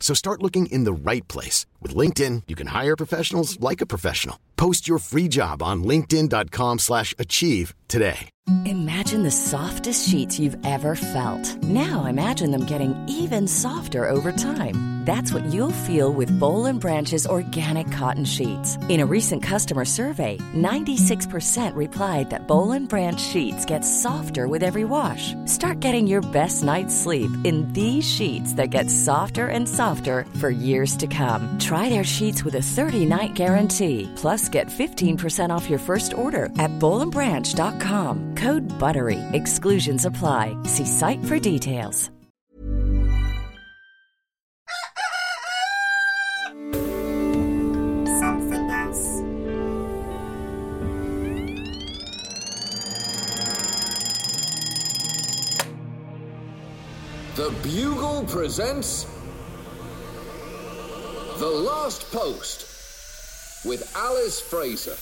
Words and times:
So 0.00 0.14
start 0.14 0.42
looking 0.42 0.66
in 0.66 0.84
the 0.84 1.10
right 1.10 1.26
place. 1.26 1.66
With 1.82 1.96
LinkedIn, 1.96 2.44
you 2.46 2.54
can 2.54 2.68
hire 2.68 2.96
professionals 2.96 3.58
like 3.58 3.80
a 3.80 3.86
professional. 3.86 4.38
Post 4.56 4.88
your 4.88 4.98
free 4.98 5.28
job 5.28 5.62
on 5.62 5.84
linkedin.com 5.84 6.78
slash 6.78 7.14
achieve 7.18 7.74
today. 7.88 8.30
Imagine 8.64 9.24
the 9.24 9.30
softest 9.30 10.08
sheets 10.08 10.38
you've 10.38 10.56
ever 10.64 10.94
felt. 10.94 11.62
Now 11.64 12.04
imagine 12.04 12.52
them 12.52 12.64
getting 12.64 12.94
even 13.08 13.48
softer 13.48 14.08
over 14.08 14.30
time. 14.30 14.94
That's 15.06 15.32
what 15.32 15.44
you'll 15.54 15.82
feel 15.86 16.12
with 16.12 16.36
Bowl 16.40 16.64
and 16.64 16.80
Branch's 16.80 17.28
organic 17.28 17.88
cotton 17.92 18.24
sheets. 18.24 18.76
In 18.88 18.98
a 18.98 19.06
recent 19.06 19.40
customer 19.40 19.84
survey, 19.84 20.36
96% 20.52 21.72
replied 21.76 22.30
that 22.30 22.48
Bowl 22.48 22.72
and 22.72 22.88
Branch 22.88 23.20
sheets 23.20 23.64
get 23.64 23.82
softer 23.82 24.48
with 24.48 24.64
every 24.64 24.82
wash. 24.82 25.32
Start 25.44 25.78
getting 25.78 26.08
your 26.08 26.22
best 26.32 26.64
night's 26.64 26.92
sleep 26.92 27.30
in 27.44 27.72
these 27.72 28.02
sheets 28.02 28.54
that 28.54 28.70
get 28.70 28.90
softer 28.90 29.46
and 29.46 29.68
softer 29.68 30.24
for 30.40 30.50
years 30.50 30.96
to 30.96 31.06
come. 31.06 31.56
Try 31.60 31.88
their 31.88 32.02
sheets 32.02 32.42
with 32.42 32.56
a 32.56 32.66
30-night 32.74 33.34
guarantee. 33.34 34.10
Plus, 34.16 34.45
get 34.48 34.66
15% 34.66 35.50
off 35.50 35.70
your 35.70 35.78
first 35.78 36.14
order 36.14 36.46
at 36.58 36.72
bowlandbranch.com. 36.80 38.34
Code 38.34 38.66
BUTTERY. 38.80 39.20
Exclusions 39.34 40.04
apply. 40.04 40.60
See 40.64 40.86
site 40.86 41.24
for 41.26 41.38
details. 41.38 42.10
The 57.36 57.50
Bugle 57.62 58.24
presents 58.24 59.04
The 61.38 61.46
Last 61.46 62.10
Post 62.10 62.75
with 63.66 63.92
Alice 63.96 64.40
Fraser. 64.40 64.96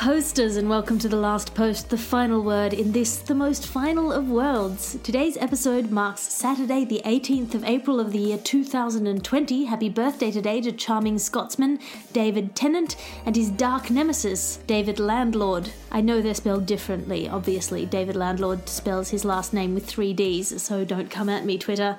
Posters, 0.00 0.56
and 0.56 0.70
welcome 0.70 0.98
to 0.98 1.10
the 1.10 1.16
last 1.16 1.54
post, 1.54 1.90
the 1.90 1.98
final 1.98 2.40
word 2.40 2.72
in 2.72 2.90
this, 2.90 3.18
the 3.18 3.34
most 3.34 3.66
final 3.66 4.10
of 4.10 4.30
worlds. 4.30 4.96
Today's 5.02 5.36
episode 5.36 5.90
marks 5.90 6.22
Saturday, 6.22 6.86
the 6.86 7.02
18th 7.04 7.54
of 7.54 7.64
April 7.64 8.00
of 8.00 8.10
the 8.10 8.18
year 8.18 8.38
2020. 8.38 9.64
Happy 9.66 9.90
birthday 9.90 10.30
today 10.30 10.62
to 10.62 10.72
charming 10.72 11.18
Scotsman 11.18 11.78
David 12.14 12.56
Tennant 12.56 12.96
and 13.26 13.36
his 13.36 13.50
dark 13.50 13.90
nemesis, 13.90 14.56
David 14.66 14.98
Landlord. 14.98 15.70
I 15.92 16.00
know 16.00 16.22
they're 16.22 16.32
spelled 16.32 16.64
differently, 16.64 17.28
obviously. 17.28 17.84
David 17.84 18.16
Landlord 18.16 18.70
spells 18.70 19.10
his 19.10 19.26
last 19.26 19.52
name 19.52 19.74
with 19.74 19.84
three 19.84 20.14
D's, 20.14 20.62
so 20.62 20.82
don't 20.82 21.10
come 21.10 21.28
at 21.28 21.44
me, 21.44 21.58
Twitter. 21.58 21.98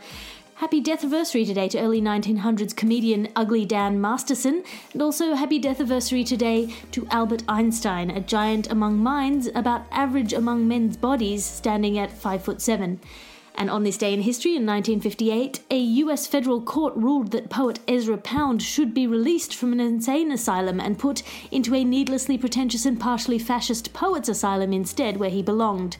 Happy 0.61 0.79
death 0.79 1.03
anniversary 1.03 1.43
today 1.43 1.67
to 1.67 1.79
early 1.79 1.99
1900s 1.99 2.75
comedian 2.75 3.29
Ugly 3.35 3.65
Dan 3.65 3.99
Masterson, 3.99 4.63
and 4.93 5.01
also 5.01 5.33
happy 5.33 5.57
death 5.57 5.79
anniversary 5.79 6.23
today 6.23 6.71
to 6.91 7.07
Albert 7.09 7.41
Einstein, 7.49 8.11
a 8.11 8.19
giant 8.19 8.69
among 8.69 8.99
minds, 8.99 9.49
about 9.55 9.87
average 9.89 10.33
among 10.33 10.67
men's 10.67 10.97
bodies, 10.97 11.43
standing 11.43 11.97
at 11.97 12.11
5 12.11 12.43
foot 12.43 12.61
7. 12.61 12.99
And 13.55 13.71
on 13.71 13.81
this 13.81 13.97
day 13.97 14.13
in 14.13 14.21
history, 14.21 14.51
in 14.51 14.67
1958, 14.67 15.61
a 15.71 15.79
US 15.79 16.27
federal 16.27 16.61
court 16.61 16.95
ruled 16.95 17.31
that 17.31 17.49
poet 17.49 17.79
Ezra 17.87 18.19
Pound 18.19 18.61
should 18.61 18.93
be 18.93 19.07
released 19.07 19.55
from 19.55 19.73
an 19.73 19.79
insane 19.79 20.31
asylum 20.31 20.79
and 20.79 20.99
put 20.99 21.23
into 21.49 21.73
a 21.73 21.83
needlessly 21.83 22.37
pretentious 22.37 22.85
and 22.85 22.99
partially 22.99 23.39
fascist 23.39 23.93
poets' 23.93 24.29
asylum 24.29 24.73
instead, 24.73 25.17
where 25.17 25.31
he 25.31 25.41
belonged. 25.41 25.97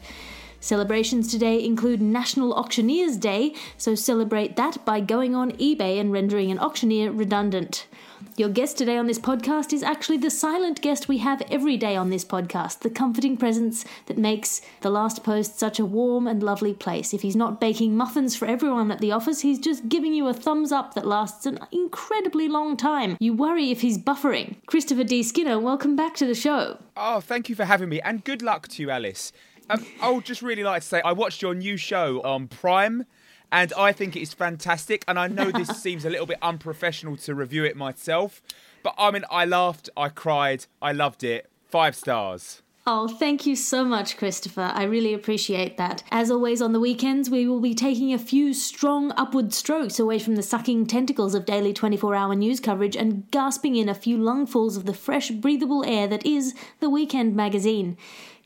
Celebrations 0.62 1.28
today 1.28 1.62
include 1.62 2.00
National 2.00 2.54
Auctioneers 2.54 3.16
Day, 3.16 3.52
so 3.76 3.96
celebrate 3.96 4.54
that 4.54 4.84
by 4.84 5.00
going 5.00 5.34
on 5.34 5.50
eBay 5.54 5.98
and 5.98 6.12
rendering 6.12 6.52
an 6.52 6.60
auctioneer 6.60 7.10
redundant. 7.10 7.88
Your 8.36 8.48
guest 8.48 8.78
today 8.78 8.96
on 8.96 9.08
this 9.08 9.18
podcast 9.18 9.72
is 9.72 9.82
actually 9.82 10.18
the 10.18 10.30
silent 10.30 10.80
guest 10.80 11.08
we 11.08 11.18
have 11.18 11.42
every 11.50 11.76
day 11.76 11.96
on 11.96 12.10
this 12.10 12.24
podcast, 12.24 12.78
the 12.78 12.90
comforting 12.90 13.36
presence 13.36 13.84
that 14.06 14.16
makes 14.16 14.62
the 14.82 14.90
last 14.90 15.24
post 15.24 15.58
such 15.58 15.80
a 15.80 15.84
warm 15.84 16.28
and 16.28 16.44
lovely 16.44 16.74
place. 16.74 17.12
If 17.12 17.22
he's 17.22 17.34
not 17.34 17.60
baking 17.60 17.96
muffins 17.96 18.36
for 18.36 18.46
everyone 18.46 18.92
at 18.92 19.00
the 19.00 19.10
office, 19.10 19.40
he's 19.40 19.58
just 19.58 19.88
giving 19.88 20.14
you 20.14 20.28
a 20.28 20.32
thumbs 20.32 20.70
up 20.70 20.94
that 20.94 21.08
lasts 21.08 21.44
an 21.44 21.58
incredibly 21.72 22.46
long 22.46 22.76
time. 22.76 23.16
You 23.18 23.34
worry 23.34 23.72
if 23.72 23.80
he's 23.80 23.98
buffering. 23.98 24.54
Christopher 24.66 25.02
D. 25.02 25.24
Skinner, 25.24 25.58
welcome 25.58 25.96
back 25.96 26.14
to 26.14 26.24
the 26.24 26.36
show. 26.36 26.78
Oh, 26.96 27.20
thank 27.20 27.48
you 27.48 27.56
for 27.56 27.64
having 27.64 27.88
me, 27.88 28.00
and 28.00 28.22
good 28.22 28.42
luck 28.42 28.68
to 28.68 28.82
you, 28.82 28.90
Alice. 28.90 29.32
Um, 29.72 29.86
I 30.02 30.10
would 30.10 30.24
just 30.26 30.42
really 30.42 30.64
like 30.64 30.82
to 30.82 30.88
say 30.88 31.00
I 31.02 31.12
watched 31.12 31.40
your 31.40 31.54
new 31.54 31.76
show 31.78 32.20
on 32.22 32.46
Prime, 32.46 33.06
and 33.50 33.72
I 33.72 33.92
think 33.92 34.16
it 34.16 34.20
is 34.20 34.34
fantastic. 34.34 35.02
And 35.08 35.18
I 35.18 35.28
know 35.28 35.50
this 35.50 35.68
seems 35.82 36.04
a 36.04 36.10
little 36.10 36.26
bit 36.26 36.38
unprofessional 36.42 37.16
to 37.18 37.34
review 37.34 37.64
it 37.64 37.76
myself, 37.76 38.42
but 38.82 38.94
I 38.98 39.10
mean, 39.10 39.24
I 39.30 39.46
laughed, 39.46 39.88
I 39.96 40.10
cried, 40.10 40.66
I 40.82 40.92
loved 40.92 41.24
it. 41.24 41.48
Five 41.68 41.96
stars. 41.96 42.60
Oh, 42.84 43.06
thank 43.06 43.46
you 43.46 43.54
so 43.54 43.84
much, 43.84 44.16
Christopher. 44.16 44.72
I 44.74 44.82
really 44.82 45.14
appreciate 45.14 45.76
that. 45.76 46.02
As 46.10 46.32
always, 46.32 46.60
on 46.60 46.72
the 46.72 46.80
weekends, 46.80 47.30
we 47.30 47.46
will 47.46 47.60
be 47.60 47.76
taking 47.76 48.12
a 48.12 48.18
few 48.18 48.52
strong 48.52 49.12
upward 49.16 49.54
strokes 49.54 50.00
away 50.00 50.18
from 50.18 50.34
the 50.34 50.42
sucking 50.42 50.86
tentacles 50.86 51.36
of 51.36 51.44
daily 51.44 51.72
24 51.72 52.16
hour 52.16 52.34
news 52.34 52.58
coverage 52.58 52.96
and 52.96 53.30
gasping 53.30 53.76
in 53.76 53.88
a 53.88 53.94
few 53.94 54.18
lungfuls 54.18 54.76
of 54.76 54.84
the 54.84 54.94
fresh, 54.94 55.30
breathable 55.30 55.84
air 55.86 56.08
that 56.08 56.26
is 56.26 56.56
the 56.80 56.90
Weekend 56.90 57.36
magazine. 57.36 57.96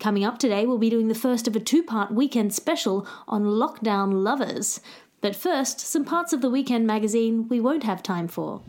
Coming 0.01 0.23
up 0.23 0.39
today, 0.39 0.67
we'll 0.67 0.77
be 0.77 0.91
doing 0.91 1.09
the 1.09 1.15
first 1.15 1.49
of 1.49 1.57
a 1.57 1.61
two 1.61 1.83
part 1.83 2.13
weekend 2.13 2.53
special 2.53 3.09
on 3.27 3.45
lockdown 3.45 4.23
lovers. 4.23 4.81
But 5.23 5.35
first, 5.35 5.81
some 5.81 6.05
parts 6.05 6.35
of 6.35 6.43
the 6.43 6.51
Weekend 6.51 6.87
magazine 6.87 7.49
we 7.49 7.59
won't 7.59 7.85
have 7.85 8.03
time 8.03 8.29
for. 8.29 8.61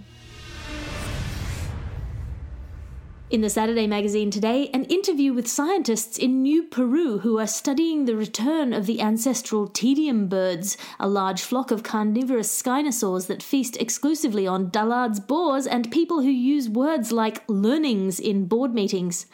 In 3.30 3.42
the 3.42 3.50
Saturday 3.50 3.88
magazine 3.88 4.32
today, 4.32 4.70
an 4.74 4.86
interview 4.86 5.34
with 5.34 5.50
scientists 5.50 6.18
in 6.18 6.42
New 6.42 6.64
Peru 6.64 7.18
who 7.18 7.38
are 7.40 7.46
studying 7.46 8.06
the 8.06 8.16
return 8.16 8.72
of 8.72 8.86
the 8.86 9.02
ancestral 9.02 9.68
tedium 9.68 10.30
birds, 10.30 10.78
a 10.98 11.10
large 11.10 11.42
flock 11.42 11.70
of 11.70 11.84
carnivorous 11.84 12.50
skynosaurs 12.50 13.28
that 13.28 13.44
feast 13.44 13.76
exclusively 13.82 14.48
on 14.48 14.70
dullards, 14.70 15.20
boars, 15.20 15.68
and 15.68 15.92
people 15.92 16.22
who 16.22 16.30
use 16.30 16.70
words 16.70 17.12
like 17.12 17.44
learnings 17.50 18.18
in 18.18 18.46
board 18.46 18.74
meetings. 18.74 19.26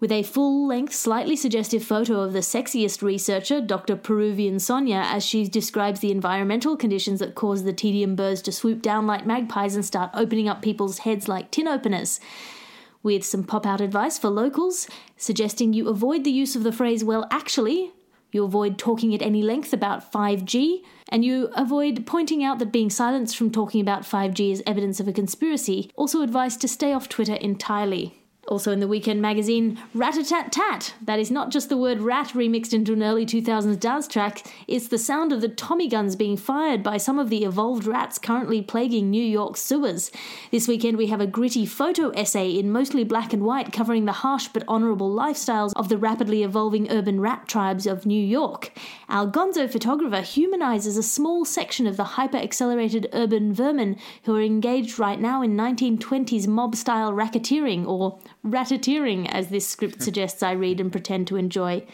With 0.00 0.10
a 0.10 0.22
full 0.22 0.66
length, 0.66 0.94
slightly 0.94 1.36
suggestive 1.36 1.84
photo 1.84 2.20
of 2.20 2.32
the 2.32 2.38
sexiest 2.38 3.02
researcher, 3.02 3.60
Dr. 3.60 3.94
Peruvian 3.94 4.58
Sonia, 4.58 5.02
as 5.04 5.22
she 5.22 5.46
describes 5.46 6.00
the 6.00 6.10
environmental 6.10 6.78
conditions 6.78 7.20
that 7.20 7.34
cause 7.34 7.64
the 7.64 7.74
tedium 7.74 8.16
birds 8.16 8.40
to 8.40 8.52
swoop 8.52 8.80
down 8.80 9.06
like 9.06 9.26
magpies 9.26 9.74
and 9.74 9.84
start 9.84 10.10
opening 10.14 10.48
up 10.48 10.62
people's 10.62 11.00
heads 11.00 11.28
like 11.28 11.50
tin 11.50 11.68
openers 11.68 12.20
with 13.04 13.24
some 13.24 13.44
pop 13.44 13.64
out 13.64 13.80
advice 13.80 14.18
for 14.18 14.30
locals, 14.30 14.88
suggesting 15.16 15.72
you 15.72 15.88
avoid 15.88 16.24
the 16.24 16.32
use 16.32 16.56
of 16.56 16.64
the 16.64 16.72
phrase, 16.72 17.04
well, 17.04 17.28
actually, 17.30 17.92
you 18.32 18.42
avoid 18.42 18.78
talking 18.78 19.14
at 19.14 19.22
any 19.22 19.42
length 19.42 19.72
about 19.72 20.10
5G, 20.10 20.82
and 21.10 21.24
you 21.24 21.50
avoid 21.54 22.06
pointing 22.06 22.42
out 22.42 22.58
that 22.58 22.72
being 22.72 22.90
silenced 22.90 23.36
from 23.36 23.52
talking 23.52 23.80
about 23.80 24.02
5G 24.02 24.50
is 24.50 24.62
evidence 24.66 24.98
of 24.98 25.06
a 25.06 25.12
conspiracy. 25.12 25.92
Also, 25.94 26.22
advice 26.22 26.56
to 26.56 26.66
stay 26.66 26.92
off 26.92 27.08
Twitter 27.08 27.34
entirely. 27.34 28.23
Also 28.48 28.72
in 28.72 28.80
the 28.80 28.88
weekend 28.88 29.22
magazine, 29.22 29.78
Rat-a-tat-tat. 29.94 30.94
That 31.02 31.18
is 31.18 31.30
not 31.30 31.50
just 31.50 31.68
the 31.68 31.76
word 31.76 32.00
rat 32.00 32.28
remixed 32.28 32.74
into 32.74 32.92
an 32.92 33.02
early 33.02 33.24
2000s 33.24 33.80
dance 33.80 34.06
track, 34.06 34.46
it's 34.68 34.88
the 34.88 34.98
sound 34.98 35.32
of 35.32 35.40
the 35.40 35.48
Tommy 35.48 35.88
guns 35.88 36.14
being 36.14 36.36
fired 36.36 36.82
by 36.82 36.96
some 36.98 37.18
of 37.18 37.30
the 37.30 37.44
evolved 37.44 37.86
rats 37.86 38.18
currently 38.18 38.60
plaguing 38.60 39.10
New 39.10 39.24
York 39.24 39.56
sewers. 39.56 40.10
This 40.50 40.68
weekend 40.68 40.98
we 40.98 41.06
have 41.06 41.20
a 41.20 41.26
gritty 41.26 41.64
photo 41.64 42.10
essay 42.10 42.50
in 42.50 42.70
mostly 42.70 43.04
black 43.04 43.32
and 43.32 43.44
white 43.44 43.72
covering 43.72 44.04
the 44.04 44.12
harsh 44.12 44.48
but 44.48 44.66
honourable 44.68 45.14
lifestyles 45.14 45.72
of 45.76 45.88
the 45.88 45.98
rapidly 45.98 46.42
evolving 46.42 46.90
urban 46.90 47.20
rat 47.20 47.48
tribes 47.48 47.86
of 47.86 48.04
New 48.04 48.22
York. 48.22 48.72
Our 49.08 49.26
gonzo 49.26 49.70
photographer 49.70 50.22
humanises 50.22 50.98
a 50.98 51.02
small 51.02 51.44
section 51.44 51.86
of 51.86 51.96
the 51.96 52.04
hyper 52.04 52.36
accelerated 52.36 53.08
urban 53.12 53.54
vermin 53.54 53.96
who 54.24 54.36
are 54.36 54.42
engaged 54.42 54.98
right 54.98 55.20
now 55.20 55.42
in 55.42 55.56
1920s 55.56 56.46
mob 56.46 56.74
style 56.74 57.12
racketeering 57.12 57.86
or 57.86 58.18
Ratatouring, 58.44 59.28
as 59.32 59.48
this 59.48 59.66
script 59.66 60.02
suggests 60.02 60.42
I 60.42 60.52
read 60.52 60.80
and 60.80 60.92
pretend 60.92 61.26
to 61.28 61.36
enjoy. 61.36 61.86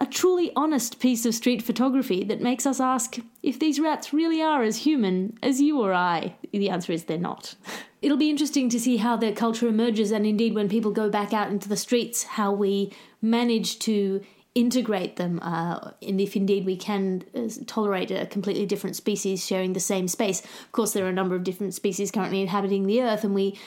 A 0.00 0.06
truly 0.06 0.52
honest 0.54 1.00
piece 1.00 1.26
of 1.26 1.34
street 1.34 1.60
photography 1.60 2.22
that 2.22 2.40
makes 2.40 2.66
us 2.66 2.78
ask 2.78 3.18
if 3.42 3.58
these 3.58 3.80
rats 3.80 4.12
really 4.12 4.40
are 4.40 4.62
as 4.62 4.76
human 4.76 5.36
as 5.42 5.60
you 5.60 5.80
or 5.80 5.92
I. 5.92 6.36
The 6.52 6.70
answer 6.70 6.92
is 6.92 7.04
they're 7.04 7.18
not. 7.18 7.56
It'll 8.02 8.16
be 8.16 8.30
interesting 8.30 8.68
to 8.68 8.78
see 8.78 8.98
how 8.98 9.16
their 9.16 9.32
culture 9.32 9.66
emerges, 9.66 10.12
and 10.12 10.24
indeed, 10.24 10.54
when 10.54 10.68
people 10.68 10.92
go 10.92 11.10
back 11.10 11.32
out 11.32 11.50
into 11.50 11.68
the 11.68 11.76
streets, 11.76 12.22
how 12.22 12.52
we 12.52 12.92
manage 13.20 13.80
to 13.80 14.22
integrate 14.54 15.16
them, 15.16 15.40
uh, 15.42 15.90
and 16.00 16.20
if 16.20 16.36
indeed 16.36 16.64
we 16.64 16.76
can 16.76 17.24
uh, 17.34 17.48
tolerate 17.66 18.12
a 18.12 18.26
completely 18.26 18.66
different 18.66 18.94
species 18.94 19.44
sharing 19.44 19.72
the 19.72 19.80
same 19.80 20.06
space. 20.06 20.40
Of 20.40 20.72
course, 20.72 20.92
there 20.92 21.06
are 21.06 21.10
a 21.10 21.12
number 21.12 21.34
of 21.34 21.42
different 21.42 21.74
species 21.74 22.12
currently 22.12 22.40
inhabiting 22.40 22.86
the 22.86 23.02
Earth, 23.02 23.24
and 23.24 23.34
we 23.34 23.58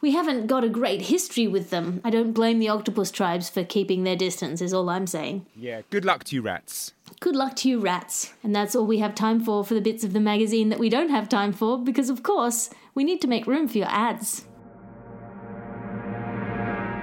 we 0.00 0.12
haven't 0.12 0.46
got 0.46 0.64
a 0.64 0.68
great 0.68 1.02
history 1.02 1.46
with 1.46 1.70
them. 1.70 2.00
I 2.04 2.10
don't 2.10 2.32
blame 2.32 2.58
the 2.58 2.68
octopus 2.68 3.10
tribes 3.10 3.50
for 3.50 3.64
keeping 3.64 4.04
their 4.04 4.16
distance, 4.16 4.60
is 4.60 4.72
all 4.72 4.88
I'm 4.88 5.06
saying. 5.06 5.46
Yeah, 5.54 5.82
good 5.90 6.04
luck 6.04 6.24
to 6.24 6.36
you, 6.36 6.42
rats. 6.42 6.92
Good 7.20 7.36
luck 7.36 7.56
to 7.56 7.68
you, 7.68 7.80
rats. 7.80 8.32
And 8.42 8.54
that's 8.54 8.74
all 8.74 8.86
we 8.86 8.98
have 8.98 9.14
time 9.14 9.40
for 9.40 9.64
for 9.64 9.74
the 9.74 9.80
bits 9.80 10.02
of 10.04 10.12
the 10.12 10.20
magazine 10.20 10.70
that 10.70 10.78
we 10.78 10.88
don't 10.88 11.10
have 11.10 11.28
time 11.28 11.52
for, 11.52 11.78
because 11.78 12.08
of 12.08 12.22
course, 12.22 12.70
we 12.94 13.04
need 13.04 13.20
to 13.20 13.28
make 13.28 13.46
room 13.46 13.68
for 13.68 13.78
your 13.78 13.90
ads. 13.90 14.46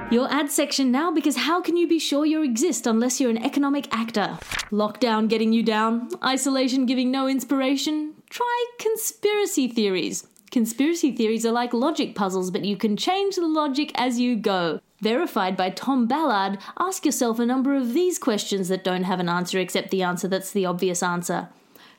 Your 0.09 0.31
ad 0.31 0.49
section 0.49 0.89
now 0.89 1.11
because 1.11 1.35
how 1.35 1.61
can 1.61 1.75
you 1.75 1.85
be 1.85 1.99
sure 1.99 2.25
you 2.25 2.41
exist 2.41 2.87
unless 2.87 3.19
you're 3.19 3.29
an 3.29 3.43
economic 3.43 3.93
actor? 3.93 4.39
Lockdown 4.71 5.27
getting 5.27 5.51
you 5.51 5.63
down? 5.63 6.07
Isolation 6.23 6.85
giving 6.85 7.11
no 7.11 7.27
inspiration? 7.27 8.13
Try 8.29 8.65
conspiracy 8.79 9.67
theories. 9.67 10.25
Conspiracy 10.51 11.11
theories 11.11 11.45
are 11.45 11.51
like 11.51 11.73
logic 11.73 12.15
puzzles, 12.15 12.51
but 12.51 12.63
you 12.63 12.77
can 12.77 12.95
change 12.95 13.35
the 13.35 13.47
logic 13.47 13.91
as 13.95 14.19
you 14.19 14.35
go. 14.35 14.79
Verified 15.01 15.57
by 15.57 15.69
Tom 15.69 16.07
Ballard, 16.07 16.57
ask 16.79 17.05
yourself 17.05 17.39
a 17.39 17.45
number 17.45 17.75
of 17.75 17.93
these 17.93 18.17
questions 18.17 18.69
that 18.69 18.83
don't 18.83 19.03
have 19.03 19.19
an 19.19 19.29
answer 19.29 19.59
except 19.59 19.91
the 19.91 20.03
answer 20.03 20.27
that's 20.27 20.51
the 20.51 20.65
obvious 20.65 21.03
answer. 21.03 21.49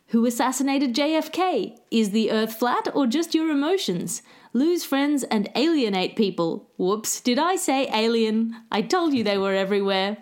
Who 0.08 0.24
assassinated 0.24 0.94
JFK? 0.94 1.76
Is 1.90 2.10
the 2.10 2.30
earth 2.30 2.54
flat 2.54 2.88
or 2.94 3.06
just 3.06 3.34
your 3.34 3.50
emotions? 3.50 4.22
Lose 4.54 4.82
friends 4.82 5.22
and 5.24 5.50
alienate 5.54 6.16
people. 6.16 6.66
Whoops, 6.78 7.20
did 7.20 7.38
I 7.38 7.56
say 7.56 7.88
alien? 7.92 8.56
I 8.72 8.80
told 8.80 9.12
you 9.12 9.22
they 9.22 9.36
were 9.36 9.54
everywhere. 9.54 10.16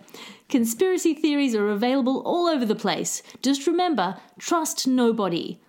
Conspiracy 0.49 1.15
theories 1.15 1.55
are 1.55 1.69
available 1.69 2.21
all 2.27 2.47
over 2.47 2.67
the 2.67 2.75
place. 2.75 3.23
Just 3.43 3.67
remember 3.67 4.17
trust 4.39 4.89
nobody. 4.89 5.61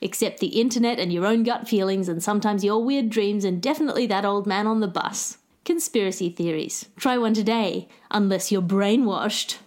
Except 0.00 0.40
the 0.40 0.60
internet 0.60 0.98
and 0.98 1.12
your 1.12 1.26
own 1.26 1.42
gut 1.42 1.68
feelings, 1.68 2.08
and 2.08 2.22
sometimes 2.22 2.64
your 2.64 2.84
weird 2.84 3.08
dreams, 3.10 3.44
and 3.44 3.62
definitely 3.62 4.06
that 4.06 4.24
old 4.24 4.46
man 4.46 4.66
on 4.66 4.80
the 4.80 4.88
bus. 4.88 5.38
Conspiracy 5.64 6.30
theories. 6.30 6.88
Try 6.96 7.18
one 7.18 7.34
today, 7.34 7.88
unless 8.10 8.52
you're 8.52 8.62
brainwashed. 8.62 9.58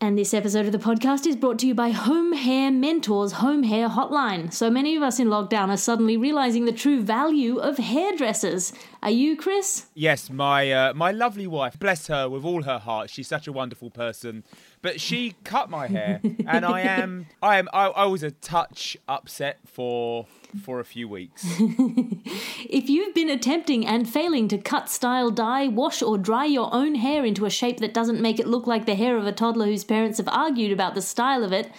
And 0.00 0.18
this 0.18 0.34
episode 0.34 0.66
of 0.66 0.72
the 0.72 0.78
podcast 0.78 1.26
is 1.26 1.36
brought 1.36 1.58
to 1.60 1.66
you 1.66 1.74
by 1.74 1.90
Home 1.90 2.32
Hair 2.32 2.70
Mentors 2.70 3.32
Home 3.32 3.62
Hair 3.62 3.90
Hotline. 3.90 4.52
So 4.52 4.70
many 4.70 4.96
of 4.96 5.02
us 5.02 5.18
in 5.18 5.28
lockdown 5.28 5.68
are 5.68 5.76
suddenly 5.76 6.16
realizing 6.16 6.64
the 6.64 6.72
true 6.72 7.02
value 7.02 7.58
of 7.58 7.78
hairdressers. 7.78 8.72
Are 9.02 9.10
you, 9.10 9.36
Chris? 9.36 9.86
Yes, 9.94 10.30
my 10.30 10.70
uh, 10.70 10.94
my 10.94 11.10
lovely 11.10 11.46
wife, 11.46 11.78
bless 11.78 12.06
her 12.06 12.28
with 12.28 12.44
all 12.44 12.62
her 12.62 12.78
heart. 12.78 13.10
She's 13.10 13.28
such 13.28 13.46
a 13.46 13.52
wonderful 13.52 13.90
person. 13.90 14.44
But 14.84 15.00
she 15.00 15.34
cut 15.44 15.70
my 15.70 15.86
hair, 15.86 16.20
and 16.46 16.62
I 16.62 16.82
am 16.82 17.24
I 17.40 17.56
am 17.58 17.70
I, 17.72 17.86
I 17.86 18.04
was 18.04 18.22
a 18.22 18.30
touch 18.30 18.98
upset 19.08 19.56
for 19.64 20.26
for 20.62 20.78
a 20.78 20.84
few 20.84 21.08
weeks. 21.08 21.42
if 21.48 22.90
you've 22.90 23.14
been 23.14 23.30
attempting 23.30 23.86
and 23.86 24.06
failing 24.06 24.46
to 24.48 24.58
cut, 24.58 24.90
style, 24.90 25.30
dye, 25.30 25.68
wash, 25.68 26.02
or 26.02 26.18
dry 26.18 26.44
your 26.44 26.68
own 26.74 26.96
hair 26.96 27.24
into 27.24 27.46
a 27.46 27.50
shape 27.50 27.78
that 27.78 27.94
doesn't 27.94 28.20
make 28.20 28.38
it 28.38 28.46
look 28.46 28.66
like 28.66 28.84
the 28.84 28.94
hair 28.94 29.16
of 29.16 29.26
a 29.26 29.32
toddler 29.32 29.64
whose 29.64 29.84
parents 29.84 30.18
have 30.18 30.28
argued 30.28 30.70
about 30.70 30.94
the 30.94 31.00
style 31.00 31.42
of 31.42 31.50
it, 31.50 31.72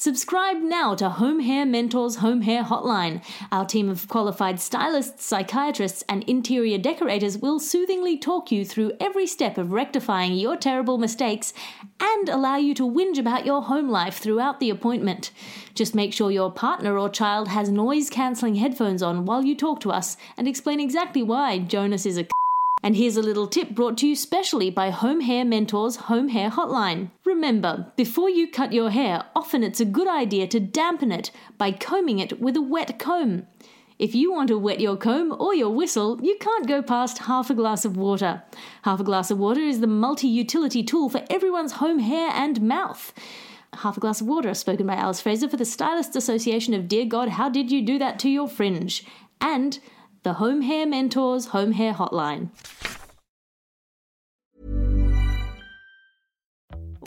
subscribe 0.00 0.56
now 0.56 0.94
to 0.94 1.10
Home 1.10 1.40
Hair 1.40 1.66
Mentors 1.66 2.16
Home 2.16 2.40
Hair 2.40 2.64
Hotline. 2.64 3.22
Our 3.52 3.66
team 3.66 3.90
of 3.90 4.08
qualified 4.08 4.58
stylists, 4.58 5.26
psychiatrists, 5.26 6.02
and 6.08 6.24
interior 6.24 6.78
decorators 6.78 7.36
will 7.36 7.60
soothingly 7.60 8.16
talk 8.16 8.50
you 8.50 8.64
through 8.64 8.92
every 8.98 9.26
step 9.26 9.58
of 9.58 9.72
rectifying 9.72 10.32
your 10.32 10.56
terrible 10.56 10.96
mistakes 10.96 11.52
and 12.00 12.30
allow 12.30 12.56
you 12.56 12.72
to 12.76 12.90
whinge 12.90 13.18
about 13.18 13.44
your 13.44 13.60
home 13.64 13.90
life 13.90 14.16
throughout 14.16 14.58
the 14.58 14.70
appointment. 14.70 15.32
Just 15.74 15.94
make 15.94 16.14
sure 16.14 16.30
your 16.30 16.50
partner 16.50 16.98
or 16.98 17.10
child 17.10 17.48
has 17.48 17.68
noise 17.68 18.08
cancelling 18.08 18.54
headphones 18.54 19.02
on 19.02 19.26
while 19.26 19.44
you 19.44 19.54
talk 19.54 19.80
to 19.80 19.92
us 19.92 20.16
and 20.38 20.48
explain 20.48 20.80
exactly 20.80 21.22
why 21.22 21.58
Jonas 21.58 22.06
is 22.06 22.16
a 22.16 22.26
and 22.82 22.96
here's 22.96 23.16
a 23.16 23.22
little 23.22 23.46
tip 23.46 23.70
brought 23.70 23.98
to 23.98 24.08
you 24.08 24.16
specially 24.16 24.70
by 24.70 24.90
Home 24.90 25.20
Hair 25.20 25.44
Mentors 25.44 25.96
Home 25.96 26.28
Hair 26.28 26.50
Hotline. 26.50 27.10
Remember, 27.24 27.92
before 27.96 28.30
you 28.30 28.50
cut 28.50 28.72
your 28.72 28.90
hair, 28.90 29.24
often 29.36 29.62
it's 29.62 29.80
a 29.80 29.84
good 29.84 30.08
idea 30.08 30.46
to 30.46 30.60
dampen 30.60 31.12
it 31.12 31.30
by 31.58 31.72
combing 31.72 32.18
it 32.18 32.40
with 32.40 32.56
a 32.56 32.62
wet 32.62 32.98
comb. 32.98 33.46
If 33.98 34.14
you 34.14 34.32
want 34.32 34.48
to 34.48 34.56
wet 34.56 34.80
your 34.80 34.96
comb 34.96 35.36
or 35.38 35.54
your 35.54 35.68
whistle, 35.68 36.18
you 36.22 36.38
can't 36.40 36.66
go 36.66 36.80
past 36.80 37.18
half 37.18 37.50
a 37.50 37.54
glass 37.54 37.84
of 37.84 37.98
water. 37.98 38.42
Half 38.82 39.00
a 39.00 39.04
glass 39.04 39.30
of 39.30 39.38
water 39.38 39.60
is 39.60 39.80
the 39.80 39.86
multi 39.86 40.26
utility 40.26 40.82
tool 40.82 41.10
for 41.10 41.22
everyone's 41.28 41.72
home 41.72 41.98
hair 41.98 42.30
and 42.32 42.62
mouth. 42.62 43.12
Half 43.74 43.98
a 43.98 44.00
glass 44.00 44.22
of 44.22 44.26
water, 44.26 44.54
spoken 44.54 44.86
by 44.86 44.94
Alice 44.94 45.20
Fraser 45.20 45.50
for 45.50 45.58
the 45.58 45.66
Stylists 45.66 46.16
Association 46.16 46.72
of 46.72 46.88
Dear 46.88 47.04
God, 47.04 47.28
How 47.28 47.50
Did 47.50 47.70
You 47.70 47.82
Do 47.82 47.98
That 47.98 48.18
to 48.20 48.30
Your 48.30 48.48
Fringe? 48.48 49.04
And 49.38 49.78
the 50.22 50.34
Home 50.34 50.62
Hair 50.62 50.86
Mentors 50.86 51.46
Home 51.48 51.72
Hair 51.72 51.94
Hotline. 51.94 52.48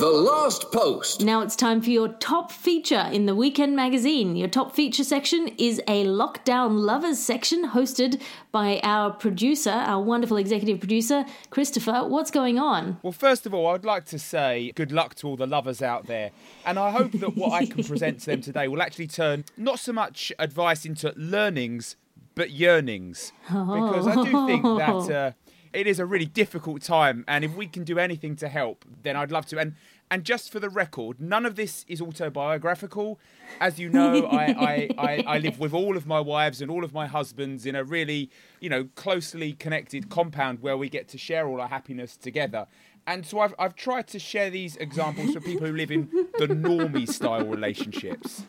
The 0.00 0.08
Last 0.08 0.72
Post. 0.72 1.20
Now 1.20 1.42
it's 1.42 1.54
time 1.54 1.82
for 1.82 1.90
your 1.90 2.08
top 2.08 2.50
feature 2.50 3.10
in 3.12 3.26
the 3.26 3.34
weekend 3.34 3.76
magazine. 3.76 4.34
Your 4.34 4.48
top 4.48 4.74
feature 4.74 5.04
section 5.04 5.48
is 5.58 5.78
a 5.86 6.06
lockdown 6.06 6.78
lovers 6.80 7.18
section 7.18 7.68
hosted 7.68 8.18
by 8.50 8.80
our 8.82 9.10
producer, 9.10 9.68
our 9.68 10.02
wonderful 10.02 10.38
executive 10.38 10.78
producer, 10.80 11.26
Christopher. 11.50 12.06
What's 12.08 12.30
going 12.30 12.58
on? 12.58 12.98
Well, 13.02 13.12
first 13.12 13.44
of 13.44 13.52
all, 13.52 13.66
I'd 13.66 13.84
like 13.84 14.06
to 14.06 14.18
say 14.18 14.72
good 14.74 14.90
luck 14.90 15.16
to 15.16 15.26
all 15.26 15.36
the 15.36 15.46
lovers 15.46 15.82
out 15.82 16.06
there. 16.06 16.30
And 16.64 16.78
I 16.78 16.92
hope 16.92 17.12
that 17.12 17.36
what 17.36 17.52
I 17.52 17.66
can 17.66 17.84
present 17.84 18.20
to 18.20 18.26
them 18.30 18.40
today 18.40 18.68
will 18.68 18.80
actually 18.80 19.08
turn 19.08 19.44
not 19.58 19.80
so 19.80 19.92
much 19.92 20.32
advice 20.38 20.86
into 20.86 21.12
learnings, 21.14 21.96
but 22.34 22.48
yearnings. 22.48 23.32
Because 23.48 24.06
I 24.06 24.14
do 24.14 24.46
think 24.46 24.62
that. 24.62 25.14
Uh, 25.14 25.32
it 25.72 25.86
is 25.86 25.98
a 25.98 26.06
really 26.06 26.26
difficult 26.26 26.82
time, 26.82 27.24
and 27.28 27.44
if 27.44 27.54
we 27.54 27.66
can 27.66 27.84
do 27.84 27.98
anything 27.98 28.36
to 28.36 28.48
help, 28.48 28.84
then 29.02 29.16
I'd 29.16 29.30
love 29.30 29.46
to. 29.46 29.58
And 29.58 29.74
and 30.12 30.24
just 30.24 30.50
for 30.50 30.58
the 30.58 30.68
record, 30.68 31.20
none 31.20 31.46
of 31.46 31.54
this 31.54 31.84
is 31.86 32.00
autobiographical. 32.00 33.20
As 33.60 33.78
you 33.78 33.88
know, 33.88 34.26
I, 34.32 34.44
I, 34.44 34.88
I, 34.98 35.24
I, 35.34 35.38
live 35.38 35.60
with 35.60 35.72
all 35.72 35.96
of 35.96 36.04
my 36.04 36.18
wives 36.18 36.60
and 36.60 36.68
all 36.68 36.82
of 36.82 36.92
my 36.92 37.06
husbands 37.06 37.64
in 37.64 37.76
a 37.76 37.84
really, 37.84 38.28
you 38.58 38.68
know, 38.68 38.88
closely 38.96 39.52
connected 39.52 40.10
compound 40.10 40.62
where 40.62 40.76
we 40.76 40.88
get 40.88 41.06
to 41.10 41.18
share 41.18 41.46
all 41.46 41.60
our 41.60 41.68
happiness 41.68 42.16
together. 42.16 42.66
And 43.06 43.24
so 43.24 43.38
I've, 43.38 43.54
I've 43.56 43.76
tried 43.76 44.08
to 44.08 44.18
share 44.18 44.50
these 44.50 44.74
examples 44.76 45.32
for 45.32 45.40
people 45.40 45.68
who 45.68 45.76
live 45.76 45.92
in 45.92 46.08
the 46.38 46.48
normie 46.48 47.08
style 47.08 47.46
relationships. 47.46 48.42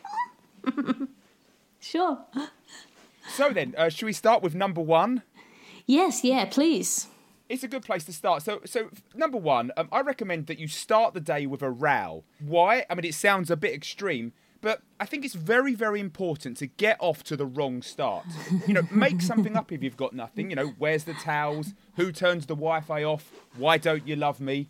Sure. 1.82 2.18
So 3.34 3.50
then, 3.50 3.74
uh, 3.76 3.88
should 3.88 4.06
we 4.06 4.12
start 4.12 4.42
with 4.42 4.54
number 4.54 4.80
one? 4.80 5.22
Yes, 5.84 6.22
yeah, 6.22 6.44
please. 6.44 7.08
It's 7.52 7.62
a 7.62 7.68
good 7.68 7.82
place 7.82 8.04
to 8.04 8.14
start. 8.14 8.42
So, 8.42 8.62
so 8.64 8.88
number 9.14 9.36
one, 9.36 9.72
um, 9.76 9.86
I 9.92 10.00
recommend 10.00 10.46
that 10.46 10.58
you 10.58 10.68
start 10.68 11.12
the 11.12 11.20
day 11.20 11.44
with 11.44 11.60
a 11.60 11.70
row. 11.70 12.24
Why? 12.40 12.86
I 12.88 12.94
mean, 12.94 13.04
it 13.04 13.12
sounds 13.12 13.50
a 13.50 13.56
bit 13.56 13.74
extreme, 13.74 14.32
but 14.62 14.80
I 14.98 15.04
think 15.04 15.22
it's 15.22 15.34
very, 15.34 15.74
very 15.74 16.00
important 16.00 16.56
to 16.58 16.66
get 16.66 16.96
off 16.98 17.22
to 17.24 17.36
the 17.36 17.44
wrong 17.44 17.82
start. 17.82 18.24
You 18.66 18.72
know, 18.72 18.88
make 18.90 19.20
something 19.20 19.54
up 19.54 19.70
if 19.70 19.82
you've 19.82 19.98
got 19.98 20.14
nothing. 20.14 20.48
You 20.48 20.56
know, 20.56 20.72
where's 20.78 21.04
the 21.04 21.12
towels? 21.12 21.74
Who 21.96 22.10
turns 22.10 22.46
the 22.46 22.54
Wi 22.54 22.80
Fi 22.80 23.04
off? 23.04 23.30
Why 23.58 23.76
don't 23.76 24.08
you 24.08 24.16
love 24.16 24.40
me? 24.40 24.68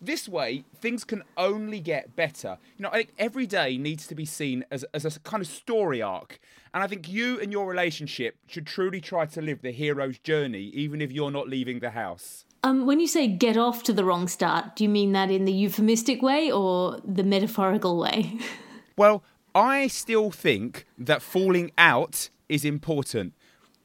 This 0.00 0.28
way, 0.28 0.64
things 0.80 1.04
can 1.04 1.22
only 1.36 1.80
get 1.80 2.14
better. 2.14 2.58
You 2.76 2.82
know, 2.82 2.90
I 2.90 2.96
think 2.96 3.14
every 3.18 3.46
day 3.46 3.78
needs 3.78 4.06
to 4.08 4.14
be 4.14 4.24
seen 4.24 4.64
as, 4.70 4.84
as 4.92 5.04
a 5.04 5.20
kind 5.20 5.40
of 5.40 5.46
story 5.46 6.02
arc. 6.02 6.38
And 6.74 6.82
I 6.82 6.86
think 6.86 7.08
you 7.08 7.40
and 7.40 7.52
your 7.52 7.66
relationship 7.66 8.36
should 8.46 8.66
truly 8.66 9.00
try 9.00 9.26
to 9.26 9.40
live 9.40 9.62
the 9.62 9.70
hero's 9.70 10.18
journey, 10.18 10.70
even 10.74 11.00
if 11.00 11.12
you're 11.12 11.30
not 11.30 11.48
leaving 11.48 11.78
the 11.80 11.90
house. 11.90 12.44
Um, 12.62 12.86
when 12.86 12.98
you 12.98 13.06
say 13.06 13.28
get 13.28 13.56
off 13.56 13.82
to 13.84 13.92
the 13.92 14.04
wrong 14.04 14.26
start, 14.26 14.76
do 14.76 14.84
you 14.84 14.90
mean 14.90 15.12
that 15.12 15.30
in 15.30 15.44
the 15.44 15.52
euphemistic 15.52 16.22
way 16.22 16.50
or 16.50 17.00
the 17.04 17.24
metaphorical 17.24 17.98
way? 17.98 18.38
Well, 18.96 19.24
I 19.56 19.88
still 19.88 20.30
think 20.30 20.86
that 20.96 21.20
falling 21.20 21.72
out 21.76 22.30
is 22.48 22.64
important. 22.64 23.34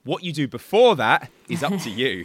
What 0.03 0.23
you 0.23 0.31
do 0.31 0.47
before 0.47 0.95
that 0.95 1.29
is 1.49 1.61
up 1.63 1.77
to 1.81 1.89
you. 1.89 2.23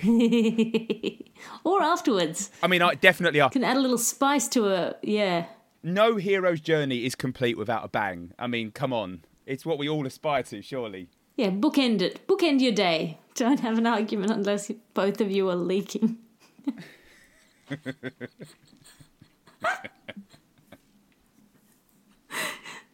or 1.64 1.82
afterwards. 1.82 2.50
I 2.62 2.66
mean, 2.68 2.82
I 2.82 2.94
definitely 2.94 3.40
are. 3.40 3.50
Can 3.50 3.64
add 3.64 3.76
a 3.76 3.80
little 3.80 3.98
spice 3.98 4.48
to 4.48 4.68
it. 4.68 4.98
yeah. 5.02 5.46
No 5.82 6.16
hero's 6.16 6.60
journey 6.60 7.04
is 7.04 7.14
complete 7.14 7.58
without 7.58 7.84
a 7.84 7.88
bang. 7.88 8.32
I 8.38 8.46
mean, 8.46 8.70
come 8.70 8.92
on. 8.94 9.22
It's 9.44 9.66
what 9.66 9.78
we 9.78 9.86
all 9.88 10.06
aspire 10.06 10.42
to, 10.44 10.62
surely. 10.62 11.08
Yeah, 11.36 11.50
bookend 11.50 12.00
it. 12.00 12.26
Bookend 12.26 12.60
your 12.60 12.72
day. 12.72 13.18
Don't 13.34 13.60
have 13.60 13.76
an 13.76 13.86
argument 13.86 14.30
unless 14.30 14.70
both 14.94 15.20
of 15.20 15.30
you 15.30 15.50
are 15.50 15.56
leaking. 15.56 16.18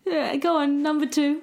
yeah, 0.06 0.34
go 0.36 0.56
on, 0.56 0.82
number 0.82 1.06
two. 1.06 1.42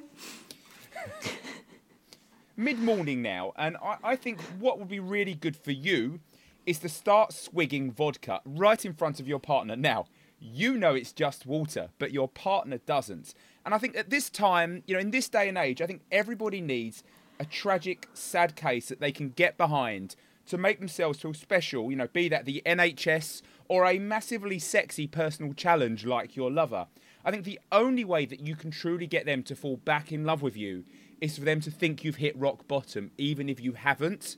Mid 2.59 2.79
morning 2.79 3.21
now, 3.21 3.53
and 3.55 3.77
I, 3.77 3.97
I 4.03 4.15
think 4.15 4.41
what 4.57 4.79
would 4.79 4.87
be 4.87 4.99
really 4.99 5.35
good 5.35 5.55
for 5.55 5.69
you 5.69 6.19
is 6.65 6.79
to 6.79 6.89
start 6.89 7.31
swigging 7.31 7.91
vodka 7.91 8.41
right 8.45 8.83
in 8.83 8.93
front 8.93 9.19
of 9.19 9.27
your 9.27 9.37
partner. 9.37 9.75
Now, 9.75 10.07
you 10.39 10.75
know 10.75 10.95
it's 10.95 11.13
just 11.13 11.45
water, 11.45 11.89
but 11.99 12.11
your 12.11 12.27
partner 12.27 12.79
doesn't. 12.79 13.35
And 13.63 13.75
I 13.75 13.77
think 13.77 13.95
at 13.95 14.09
this 14.09 14.31
time, 14.31 14.81
you 14.87 14.95
know, 14.95 14.99
in 14.99 15.11
this 15.11 15.29
day 15.29 15.47
and 15.47 15.55
age, 15.55 15.83
I 15.83 15.85
think 15.85 16.01
everybody 16.11 16.59
needs 16.59 17.03
a 17.39 17.45
tragic, 17.45 18.09
sad 18.15 18.55
case 18.55 18.89
that 18.89 18.99
they 18.99 19.11
can 19.11 19.29
get 19.29 19.55
behind 19.55 20.15
to 20.47 20.57
make 20.57 20.79
themselves 20.79 21.19
feel 21.19 21.35
special, 21.35 21.91
you 21.91 21.95
know, 21.95 22.07
be 22.07 22.27
that 22.27 22.45
the 22.45 22.63
NHS 22.65 23.43
or 23.67 23.85
a 23.85 23.99
massively 23.99 24.57
sexy 24.57 25.05
personal 25.05 25.53
challenge 25.53 26.07
like 26.07 26.35
your 26.35 26.49
lover. 26.49 26.87
I 27.23 27.29
think 27.29 27.43
the 27.43 27.59
only 27.71 28.03
way 28.03 28.25
that 28.25 28.39
you 28.39 28.55
can 28.55 28.71
truly 28.71 29.05
get 29.05 29.27
them 29.27 29.43
to 29.43 29.55
fall 29.55 29.77
back 29.77 30.11
in 30.11 30.25
love 30.25 30.41
with 30.41 30.57
you 30.57 30.85
is 31.21 31.37
for 31.37 31.43
them 31.43 31.61
to 31.61 31.71
think 31.71 32.03
you've 32.03 32.17
hit 32.17 32.37
rock 32.37 32.67
bottom, 32.67 33.11
even 33.17 33.49
if 33.49 33.59
you 33.59 33.73
haven't. 33.73 34.37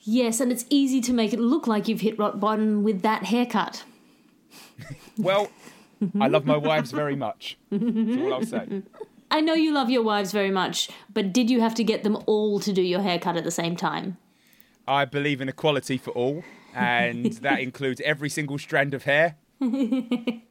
Yes, 0.00 0.40
and 0.40 0.50
it's 0.50 0.66
easy 0.68 1.00
to 1.02 1.12
make 1.12 1.32
it 1.32 1.40
look 1.40 1.66
like 1.66 1.88
you've 1.88 2.00
hit 2.00 2.18
rock 2.18 2.40
bottom 2.40 2.82
with 2.82 3.02
that 3.02 3.24
haircut. 3.24 3.84
well, 5.18 5.48
I 6.20 6.26
love 6.28 6.44
my 6.44 6.56
wives 6.56 6.90
very 6.90 7.16
much. 7.16 7.56
That's 7.70 8.20
all 8.20 8.34
I'll 8.34 8.44
say. 8.44 8.82
I 9.30 9.40
know 9.40 9.54
you 9.54 9.72
love 9.72 9.88
your 9.88 10.02
wives 10.02 10.32
very 10.32 10.50
much, 10.50 10.90
but 11.12 11.32
did 11.32 11.48
you 11.48 11.60
have 11.60 11.74
to 11.76 11.84
get 11.84 12.02
them 12.02 12.18
all 12.26 12.60
to 12.60 12.72
do 12.72 12.82
your 12.82 13.00
haircut 13.00 13.36
at 13.36 13.44
the 13.44 13.50
same 13.50 13.76
time? 13.76 14.18
I 14.86 15.04
believe 15.04 15.40
in 15.40 15.48
equality 15.48 15.96
for 15.96 16.10
all, 16.10 16.44
and 16.74 17.32
that 17.42 17.60
includes 17.60 18.00
every 18.04 18.28
single 18.28 18.58
strand 18.58 18.94
of 18.94 19.04
hair 19.04 19.36
and 19.60 20.42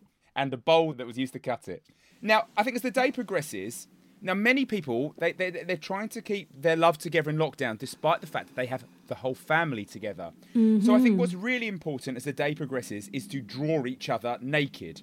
the 0.52 0.58
bowl 0.58 0.94
that 0.94 1.06
was 1.06 1.18
used 1.18 1.34
to 1.34 1.40
cut 1.40 1.68
it. 1.68 1.84
Now, 2.22 2.48
I 2.56 2.64
think 2.64 2.76
as 2.76 2.82
the 2.82 2.92
day 2.92 3.12
progresses, 3.12 3.88
now 4.22 4.34
many 4.34 4.66
people 4.66 5.16
they, 5.18 5.32
they 5.32 5.50
they're 5.50 5.78
trying 5.78 6.10
to 6.10 6.22
keep 6.22 6.50
their 6.62 6.76
love 6.76 6.98
together 6.98 7.30
in 7.30 7.38
lockdown, 7.38 7.78
despite 7.78 8.22
the 8.22 8.28
fact 8.28 8.48
that 8.48 8.56
they 8.56 8.68
have 8.68 8.86
the 9.08 9.16
whole 9.16 9.36
family 9.36 9.86
together. 9.86 10.32
Mm-hmm. 10.56 10.86
So 10.86 10.96
I 10.96 11.00
think 11.00 11.20
what's 11.20 11.34
really 11.34 11.68
important 11.68 12.18
as 12.18 12.24
the 12.24 12.34
day 12.34 12.56
progresses 12.56 13.10
is 13.10 13.28
to 13.28 13.42
draw 13.42 13.86
each 13.86 14.10
other 14.10 14.38
naked. 14.42 15.02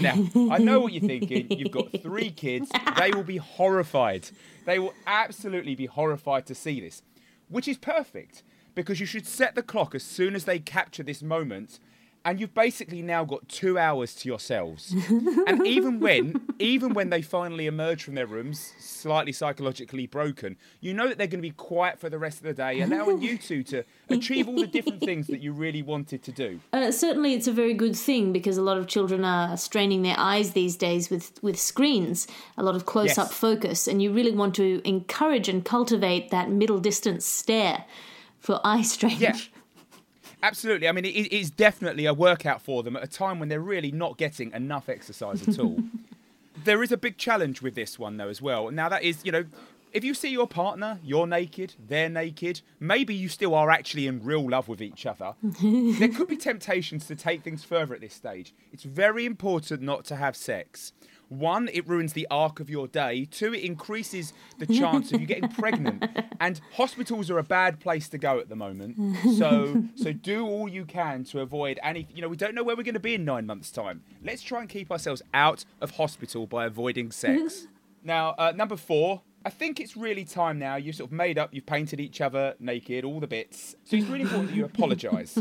Now, 0.00 0.14
I 0.50 0.58
know 0.58 0.80
what 0.80 0.92
you're 0.92 1.06
thinking. 1.06 1.50
You've 1.50 1.70
got 1.70 1.92
three 2.02 2.30
kids. 2.30 2.70
They 2.98 3.10
will 3.10 3.22
be 3.22 3.36
horrified. 3.36 4.28
They 4.64 4.78
will 4.78 4.94
absolutely 5.06 5.74
be 5.74 5.86
horrified 5.86 6.46
to 6.46 6.54
see 6.54 6.80
this, 6.80 7.02
which 7.48 7.68
is 7.68 7.76
perfect 7.76 8.42
because 8.74 8.98
you 8.98 9.06
should 9.06 9.26
set 9.26 9.54
the 9.54 9.62
clock 9.62 9.94
as 9.94 10.02
soon 10.02 10.34
as 10.34 10.44
they 10.44 10.58
capture 10.58 11.02
this 11.02 11.22
moment 11.22 11.78
and 12.24 12.40
you've 12.40 12.54
basically 12.54 13.02
now 13.02 13.24
got 13.24 13.48
two 13.48 13.78
hours 13.78 14.14
to 14.14 14.28
yourselves. 14.28 14.92
and 15.46 15.66
even 15.66 16.00
when, 16.00 16.40
even 16.58 16.94
when 16.94 17.10
they 17.10 17.20
finally 17.20 17.66
emerge 17.66 18.02
from 18.02 18.14
their 18.14 18.26
rooms, 18.26 18.72
slightly 18.78 19.32
psychologically 19.32 20.06
broken, 20.06 20.56
you 20.80 20.94
know 20.94 21.06
that 21.08 21.18
they're 21.18 21.26
going 21.26 21.42
to 21.42 21.48
be 21.48 21.50
quiet 21.50 21.98
for 21.98 22.08
the 22.08 22.18
rest 22.18 22.38
of 22.38 22.44
the 22.44 22.54
day, 22.54 22.80
allowing 22.80 23.20
you 23.20 23.36
two 23.36 23.62
to 23.64 23.84
achieve 24.08 24.48
all 24.48 24.56
the 24.56 24.66
different 24.66 25.00
things 25.00 25.26
that 25.26 25.40
you 25.40 25.52
really 25.52 25.82
wanted 25.82 26.22
to 26.22 26.32
do. 26.32 26.60
Uh, 26.74 26.90
certainly, 26.90 27.34
it's 27.34 27.46
a 27.46 27.52
very 27.52 27.72
good 27.72 27.94
thing 27.94 28.32
because 28.32 28.56
a 28.58 28.62
lot 28.62 28.76
of 28.76 28.88
children 28.88 29.24
are 29.24 29.56
straining 29.56 30.02
their 30.02 30.16
eyes 30.18 30.52
these 30.52 30.76
days 30.76 31.08
with 31.08 31.38
with 31.40 31.58
screens, 31.58 32.26
a 32.58 32.62
lot 32.62 32.74
of 32.74 32.84
close 32.84 33.16
up 33.16 33.28
yes. 33.28 33.38
focus, 33.38 33.86
and 33.86 34.02
you 34.02 34.12
really 34.12 34.32
want 34.32 34.54
to 34.56 34.82
encourage 34.84 35.48
and 35.48 35.64
cultivate 35.64 36.30
that 36.30 36.50
middle 36.50 36.80
distance 36.80 37.24
stare 37.24 37.84
for 38.40 38.60
eye 38.64 38.82
strain. 38.94 39.18
Yeah. 39.18 39.36
Absolutely. 40.44 40.86
I 40.86 40.92
mean, 40.92 41.06
it 41.06 41.32
is 41.32 41.50
definitely 41.50 42.04
a 42.04 42.12
workout 42.12 42.60
for 42.60 42.82
them 42.82 42.96
at 42.96 43.02
a 43.02 43.06
time 43.06 43.38
when 43.38 43.48
they're 43.48 43.60
really 43.60 43.90
not 43.90 44.18
getting 44.18 44.52
enough 44.52 44.90
exercise 44.90 45.48
at 45.48 45.58
all. 45.58 45.78
there 46.64 46.82
is 46.82 46.92
a 46.92 46.98
big 46.98 47.16
challenge 47.16 47.62
with 47.62 47.74
this 47.74 47.98
one, 47.98 48.18
though, 48.18 48.28
as 48.28 48.42
well. 48.42 48.70
Now, 48.70 48.90
that 48.90 49.02
is, 49.02 49.24
you 49.24 49.32
know, 49.32 49.46
if 49.94 50.04
you 50.04 50.12
see 50.12 50.28
your 50.28 50.46
partner, 50.46 50.98
you're 51.02 51.26
naked, 51.26 51.76
they're 51.88 52.10
naked, 52.10 52.60
maybe 52.78 53.14
you 53.14 53.30
still 53.30 53.54
are 53.54 53.70
actually 53.70 54.06
in 54.06 54.22
real 54.22 54.46
love 54.46 54.68
with 54.68 54.82
each 54.82 55.06
other, 55.06 55.32
there 55.62 56.10
could 56.10 56.28
be 56.28 56.36
temptations 56.36 57.06
to 57.06 57.16
take 57.16 57.42
things 57.42 57.64
further 57.64 57.94
at 57.94 58.02
this 58.02 58.12
stage. 58.12 58.52
It's 58.70 58.82
very 58.82 59.24
important 59.24 59.80
not 59.80 60.04
to 60.06 60.16
have 60.16 60.36
sex. 60.36 60.92
One, 61.38 61.68
it 61.72 61.86
ruins 61.88 62.12
the 62.12 62.26
arc 62.30 62.60
of 62.60 62.70
your 62.70 62.86
day. 62.86 63.26
Two, 63.30 63.54
it 63.54 63.62
increases 63.62 64.32
the 64.58 64.66
chance 64.66 65.12
of 65.12 65.20
you 65.20 65.26
getting 65.26 65.48
pregnant. 65.60 66.04
And 66.40 66.60
hospitals 66.74 67.30
are 67.30 67.38
a 67.38 67.42
bad 67.42 67.80
place 67.80 68.08
to 68.10 68.18
go 68.18 68.38
at 68.38 68.48
the 68.48 68.56
moment. 68.56 68.96
So, 69.34 69.84
so 69.96 70.12
do 70.12 70.46
all 70.46 70.68
you 70.68 70.84
can 70.84 71.24
to 71.24 71.40
avoid 71.40 71.80
any. 71.82 72.06
You 72.14 72.22
know, 72.22 72.28
we 72.28 72.36
don't 72.36 72.54
know 72.54 72.62
where 72.62 72.76
we're 72.76 72.82
going 72.84 72.94
to 72.94 73.00
be 73.00 73.14
in 73.14 73.24
nine 73.24 73.46
months' 73.46 73.70
time. 73.70 74.02
Let's 74.22 74.42
try 74.42 74.60
and 74.60 74.68
keep 74.68 74.90
ourselves 74.90 75.22
out 75.32 75.64
of 75.80 75.92
hospital 75.92 76.46
by 76.46 76.66
avoiding 76.66 77.10
sex. 77.10 77.66
now, 78.04 78.34
uh, 78.38 78.52
number 78.54 78.76
four, 78.76 79.22
I 79.44 79.50
think 79.50 79.80
it's 79.80 79.96
really 79.96 80.24
time 80.24 80.58
now. 80.58 80.76
You've 80.76 80.96
sort 80.96 81.10
of 81.10 81.12
made 81.12 81.38
up, 81.38 81.52
you've 81.52 81.66
painted 81.66 82.00
each 82.00 82.20
other 82.20 82.54
naked, 82.60 83.04
all 83.04 83.18
the 83.20 83.26
bits. 83.26 83.74
So 83.84 83.96
it's 83.96 84.06
really 84.06 84.22
important 84.22 84.50
that 84.50 84.56
you 84.56 84.64
apologise. 84.64 85.38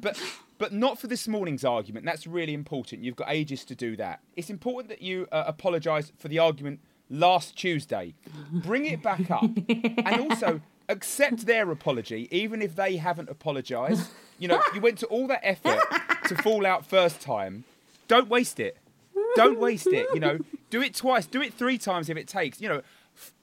but 0.00 0.20
but 0.58 0.72
not 0.72 0.98
for 0.98 1.06
this 1.06 1.28
morning's 1.28 1.64
argument. 1.64 2.06
That's 2.06 2.26
really 2.26 2.54
important. 2.54 3.04
You've 3.04 3.16
got 3.16 3.28
ages 3.30 3.64
to 3.66 3.74
do 3.74 3.96
that. 3.96 4.20
It's 4.36 4.50
important 4.50 4.88
that 4.88 5.02
you 5.02 5.26
uh, 5.32 5.44
apologise 5.46 6.12
for 6.18 6.28
the 6.28 6.38
argument 6.38 6.80
last 7.10 7.56
Tuesday. 7.56 8.14
Bring 8.52 8.86
it 8.86 9.02
back 9.02 9.30
up. 9.30 9.42
and 9.68 10.20
also 10.20 10.60
accept 10.88 11.46
their 11.46 11.70
apology, 11.70 12.28
even 12.30 12.62
if 12.62 12.76
they 12.76 12.96
haven't 12.96 13.28
apologised. 13.28 14.10
You 14.38 14.48
know, 14.48 14.60
you 14.74 14.80
went 14.80 14.98
to 14.98 15.06
all 15.06 15.26
that 15.28 15.40
effort 15.42 15.80
to 16.28 16.36
fall 16.36 16.66
out 16.66 16.86
first 16.86 17.20
time. 17.20 17.64
Don't 18.08 18.28
waste 18.28 18.60
it. 18.60 18.76
Don't 19.34 19.58
waste 19.58 19.86
it. 19.86 20.06
You 20.14 20.20
know, 20.20 20.38
do 20.70 20.82
it 20.82 20.94
twice, 20.94 21.26
do 21.26 21.42
it 21.42 21.54
three 21.54 21.78
times 21.78 22.08
if 22.08 22.16
it 22.16 22.28
takes. 22.28 22.60
You 22.60 22.68
know, 22.68 22.82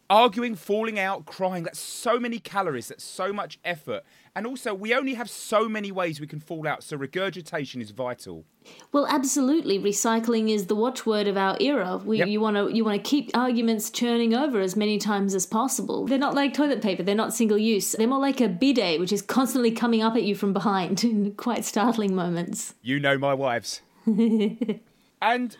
arguing, 0.10 0.55
falling 0.55 1.00
out, 1.00 1.25
crying. 1.25 1.63
That's 1.63 1.79
so 1.79 2.20
many 2.20 2.39
calories. 2.39 2.89
That's 2.89 3.03
so 3.03 3.34
much 3.34 3.60
effort. 3.63 4.03
And 4.36 4.48
also, 4.48 4.74
we 4.74 4.96
only 4.96 5.13
have 5.13 5.30
so 5.30 5.70
many 5.70 5.92
ways 5.92 6.20
we 6.20 6.25
can 6.25 6.40
fall 6.40 6.68
out, 6.68 6.84
so 6.84 6.98
regurgitation 6.98 7.82
is 7.82 7.92
vital. 7.92 8.46
Well, 8.92 9.06
absolutely. 9.08 9.78
Recycling 9.78 10.50
is 10.50 10.66
the 10.66 10.75
watchword 10.75 11.28
of 11.28 11.38
our 11.38 11.56
era. 11.60 11.98
We, 11.98 12.18
Yep. 12.18 12.28
You 12.30 12.42
want 12.42 12.58
to 12.58 12.75
you 12.75 12.84
want 12.84 13.04
to 13.04 13.10
keep 13.10 13.30
arguments 13.36 13.90
churning 13.90 14.34
over 14.34 14.60
as 14.60 14.75
many 14.75 14.98
times 14.98 15.36
as 15.36 15.46
possible. 15.46 16.08
They're 16.08 16.18
not 16.18 16.34
like 16.34 16.54
toilet 16.54 16.82
paper. 16.82 17.04
They're 17.04 17.16
not 17.16 17.34
single 17.34 17.58
use. 17.58 17.92
They're 17.92 18.08
more 18.08 18.20
like 18.20 18.42
a 18.42 18.48
bidet, 18.48 19.00
which 19.00 19.12
is 19.12 19.22
constantly 19.22 19.72
coming 19.72 20.02
up 20.02 20.16
at 20.16 20.24
you 20.24 20.36
from 20.36 20.54
behind 20.54 21.04
in 21.04 21.34
quite 21.34 21.66
startling 21.66 22.16
moments. 22.16 22.74
You 22.82 23.00
know 23.00 23.18
my 23.18 23.34
wives. 23.34 23.82
and 24.06 24.78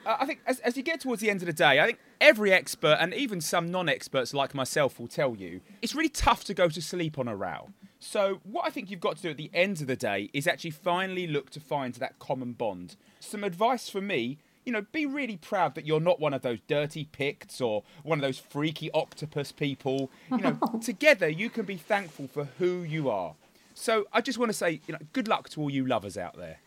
uh, 0.06 0.18
I 0.20 0.26
think 0.26 0.40
as, 0.48 0.60
as 0.60 0.78
you 0.78 0.84
get 0.84 1.00
towards 1.02 1.22
the 1.22 1.30
end 1.30 1.42
of 1.42 1.46
the 1.46 1.54
day, 1.54 1.80
I 1.80 1.86
think 1.86 2.00
every 2.20 2.52
expert 2.54 2.98
and 3.00 3.14
even 3.14 3.42
some 3.42 3.70
non 3.70 3.90
experts 3.90 4.34
like 4.34 4.56
myself 4.56 5.00
will 5.00 5.08
tell 5.08 5.36
you 5.36 5.62
it's 5.82 5.94
really 5.94 6.10
tough 6.10 6.44
to 6.46 6.54
go 6.54 6.70
to 6.70 6.82
sleep 6.82 7.20
on 7.20 7.28
a 7.28 7.36
row. 7.36 7.70
So, 8.06 8.42
what 8.44 8.66
I 8.66 8.70
think 8.70 8.92
you've 8.92 9.00
got 9.00 9.16
to 9.16 9.22
do 9.24 9.30
at 9.30 9.38
the 9.38 9.50
end 9.54 9.80
of 9.80 9.88
the 9.88 9.96
day 9.96 10.30
is 10.34 10.46
actually 10.46 10.72
finally 10.72 11.26
look 11.26 11.50
to 11.52 11.62
find 11.62 11.94
that 11.96 12.20
common 12.20 12.52
bond. 12.52 12.98
Some 13.22 13.46
advice 13.46 13.90
for 13.90 14.02
me 14.02 14.40
you 14.66 14.72
know, 14.72 14.86
be 14.92 15.06
really 15.06 15.36
proud 15.36 15.76
that 15.76 15.86
you're 15.86 16.00
not 16.00 16.20
one 16.20 16.34
of 16.34 16.42
those 16.42 16.60
dirty 16.68 17.06
Picts 17.12 17.60
or 17.60 17.84
one 18.04 18.18
of 18.20 18.22
those 18.22 18.40
freaky 18.40 18.90
octopus 18.92 19.52
people. 19.52 20.10
You 20.32 20.38
know, 20.38 20.60
together 20.82 21.28
you 21.28 21.50
can 21.50 21.66
be 21.66 21.76
thankful 21.76 22.28
for 22.28 22.46
who 22.60 22.82
you 22.84 23.10
are. 23.10 23.36
So 23.74 24.06
I 24.14 24.22
just 24.22 24.38
want 24.38 24.50
to 24.50 24.58
say, 24.58 24.80
you 24.88 24.94
know, 24.94 25.00
good 25.12 25.28
luck 25.28 25.50
to 25.50 25.62
all 25.62 25.70
you 25.70 25.86
lovers 25.86 26.18
out 26.18 26.38
there. 26.38 26.60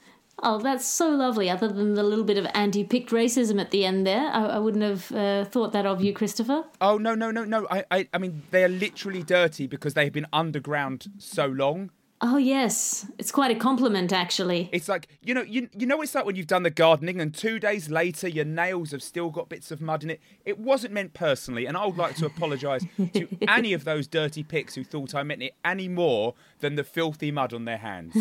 Oh, 0.42 0.58
that's 0.58 0.86
so 0.86 1.08
lovely. 1.08 1.48
Other 1.48 1.68
than 1.68 1.94
the 1.94 2.02
little 2.02 2.24
bit 2.24 2.36
of 2.36 2.46
anti-Pict 2.52 3.10
racism 3.10 3.60
at 3.60 3.70
the 3.70 3.84
end 3.86 4.06
there, 4.06 4.28
I, 4.30 4.44
I 4.46 4.58
wouldn't 4.58 4.84
have 4.84 5.12
uh, 5.12 5.44
thought 5.46 5.72
that 5.72 5.86
of 5.86 6.02
you, 6.02 6.12
Christopher. 6.12 6.64
Oh 6.80 6.98
no 6.98 7.14
no 7.14 7.30
no 7.30 7.44
no! 7.44 7.66
I, 7.70 7.84
I 7.90 8.08
I 8.12 8.18
mean 8.18 8.42
they 8.50 8.62
are 8.64 8.68
literally 8.68 9.22
dirty 9.22 9.66
because 9.66 9.94
they 9.94 10.04
have 10.04 10.12
been 10.12 10.26
underground 10.32 11.06
so 11.18 11.46
long. 11.46 11.90
Oh 12.20 12.38
yes, 12.38 13.10
it's 13.18 13.30
quite 13.30 13.50
a 13.50 13.58
compliment 13.58 14.12
actually. 14.12 14.70
It's 14.72 14.88
like 14.88 15.08
you 15.22 15.34
know 15.34 15.42
you 15.42 15.68
you 15.76 15.86
know 15.86 16.00
it's 16.00 16.14
like 16.14 16.24
when 16.24 16.36
you've 16.36 16.46
done 16.46 16.62
the 16.62 16.70
gardening 16.70 17.20
and 17.20 17.34
two 17.34 17.58
days 17.58 17.90
later 17.90 18.26
your 18.26 18.44
nails 18.46 18.92
have 18.92 19.02
still 19.02 19.30
got 19.30 19.48
bits 19.48 19.70
of 19.70 19.80
mud 19.80 20.02
in 20.02 20.10
it. 20.10 20.20
It 20.44 20.58
wasn't 20.58 20.94
meant 20.94 21.14
personally, 21.14 21.66
and 21.66 21.76
I 21.76 21.86
would 21.86 21.96
like 21.96 22.16
to 22.16 22.26
apologise 22.32 22.84
to 23.14 23.28
any 23.48 23.72
of 23.72 23.84
those 23.84 24.06
dirty 24.06 24.42
Picts 24.42 24.74
who 24.74 24.84
thought 24.84 25.14
I 25.14 25.22
meant 25.22 25.42
it 25.42 25.54
any 25.64 25.88
more 25.88 26.34
than 26.60 26.76
the 26.76 26.84
filthy 26.84 27.30
mud 27.30 27.52
on 27.52 27.64
their 27.64 27.78
hands. 27.78 28.14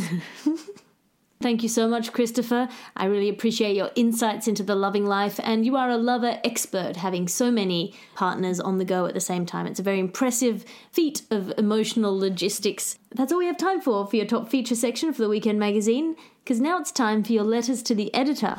Thank 1.41 1.63
you 1.63 1.69
so 1.69 1.87
much, 1.87 2.13
Christopher. 2.13 2.69
I 2.95 3.05
really 3.05 3.29
appreciate 3.29 3.75
your 3.75 3.91
insights 3.95 4.47
into 4.47 4.63
the 4.63 4.73
loving 4.73 5.05
life, 5.05 5.39
and 5.43 5.65
you 5.65 5.75
are 5.75 5.89
a 5.89 5.97
lover 5.97 6.39
expert, 6.43 6.95
having 6.95 7.27
so 7.27 7.51
many 7.51 7.93
partners 8.15 8.59
on 8.59 8.77
the 8.77 8.85
go 8.85 9.05
at 9.05 9.13
the 9.13 9.19
same 9.19 9.45
time. 9.45 9.67
It's 9.67 9.79
a 9.79 9.83
very 9.83 9.99
impressive 9.99 10.65
feat 10.91 11.23
of 11.29 11.53
emotional 11.57 12.17
logistics. 12.17 12.97
That's 13.13 13.31
all 13.31 13.39
we 13.39 13.47
have 13.47 13.57
time 13.57 13.81
for 13.81 14.07
for 14.07 14.15
your 14.15 14.25
top 14.25 14.49
feature 14.49 14.75
section 14.75 15.13
for 15.13 15.21
the 15.21 15.29
weekend 15.29 15.59
magazine, 15.59 16.15
because 16.43 16.61
now 16.61 16.79
it's 16.79 16.91
time 16.91 17.23
for 17.23 17.33
your 17.33 17.43
letters 17.43 17.83
to 17.83 17.93
the 17.93 18.13
editor. 18.13 18.57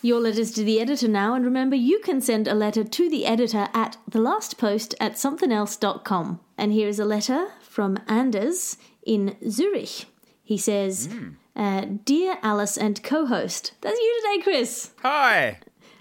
Your 0.00 0.20
letters 0.20 0.52
to 0.52 0.62
the 0.62 0.80
editor 0.80 1.08
now, 1.08 1.34
and 1.34 1.44
remember 1.44 1.74
you 1.74 1.98
can 1.98 2.20
send 2.20 2.46
a 2.46 2.54
letter 2.54 2.84
to 2.84 3.10
the 3.10 3.26
editor 3.26 3.68
at 3.74 3.96
thelastpost 4.08 4.94
at 5.00 5.14
somethingelse.com. 5.14 6.38
And 6.56 6.72
here 6.72 6.88
is 6.88 7.00
a 7.00 7.04
letter 7.04 7.48
from 7.62 7.98
Anders 8.06 8.76
in 9.08 9.36
Zurich. 9.48 10.04
He 10.44 10.58
says, 10.58 11.08
uh, 11.56 11.86
Dear 12.04 12.38
Alice 12.42 12.76
and 12.76 13.02
co 13.02 13.26
host, 13.26 13.72
that's 13.80 13.98
you 13.98 14.22
today, 14.22 14.42
Chris. 14.42 14.90
Hi. 15.02 15.58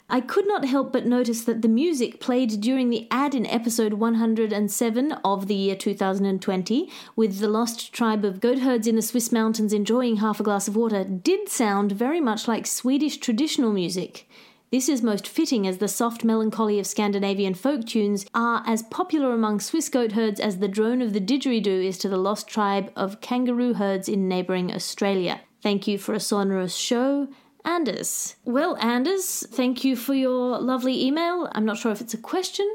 I 0.10 0.22
could 0.22 0.48
not 0.48 0.64
help 0.64 0.94
but 0.94 1.06
notice 1.06 1.44
that 1.44 1.62
the 1.62 1.68
music 1.68 2.22
played 2.22 2.62
during 2.62 2.90
the 2.90 3.10
ad 3.12 3.36
in 3.36 3.46
episode 3.46 3.96
107 3.96 5.12
of 5.26 5.48
the 5.48 5.56
year 5.56 5.76
2020, 5.76 6.90
with 7.18 7.40
the 7.40 7.50
lost 7.50 7.92
tribe 7.92 8.24
of 8.24 8.40
goat 8.40 8.60
herds 8.60 8.88
in 8.88 8.96
the 8.96 9.02
Swiss 9.02 9.34
mountains 9.34 9.74
enjoying 9.74 10.18
half 10.18 10.40
a 10.40 10.44
glass 10.44 10.70
of 10.70 10.78
water, 10.78 11.04
did 11.04 11.50
sound 11.50 11.92
very 11.92 12.22
much 12.22 12.48
like 12.48 12.66
Swedish 12.66 13.18
traditional 13.18 13.74
music. 13.74 14.30
This 14.70 14.90
is 14.90 15.02
most 15.02 15.30
fitting 15.30 15.66
as 15.66 15.78
the 15.78 15.88
soft 15.88 16.26
melancholy 16.26 16.78
of 16.78 16.86
Scandinavian 16.86 17.54
folk 17.54 17.86
tunes 17.86 18.26
are 18.34 18.64
as 18.68 18.84
popular 18.84 19.32
among 19.32 19.62
Swiss 19.62 19.88
goat 19.88 20.12
herds 20.12 20.42
as 20.42 20.58
the 20.58 20.68
drone 20.68 21.02
of 21.02 21.14
the 21.14 21.22
didgeridoo 21.22 21.86
is 21.86 21.98
to 22.00 22.10
the 22.10 22.18
lost 22.18 22.50
tribe 22.50 22.92
of 22.94 23.22
kangaroo 23.22 23.76
herds 23.76 24.10
in 24.10 24.28
neighbouring 24.28 24.74
Australia. 24.74 25.40
Thank 25.64 25.88
you 25.88 25.98
for 25.98 26.14
a 26.14 26.20
sonorous 26.20 26.76
show. 26.76 27.30
Anders. 27.64 28.36
Well, 28.44 28.76
Anders, 28.82 29.48
thank 29.50 29.86
you 29.86 29.96
for 29.96 30.14
your 30.14 30.60
lovely 30.60 31.02
email. 31.02 31.50
I'm 31.54 31.64
not 31.64 31.78
sure 31.78 31.94
if 31.94 32.02
it's 32.02 32.14
a 32.14 32.18
question 32.18 32.70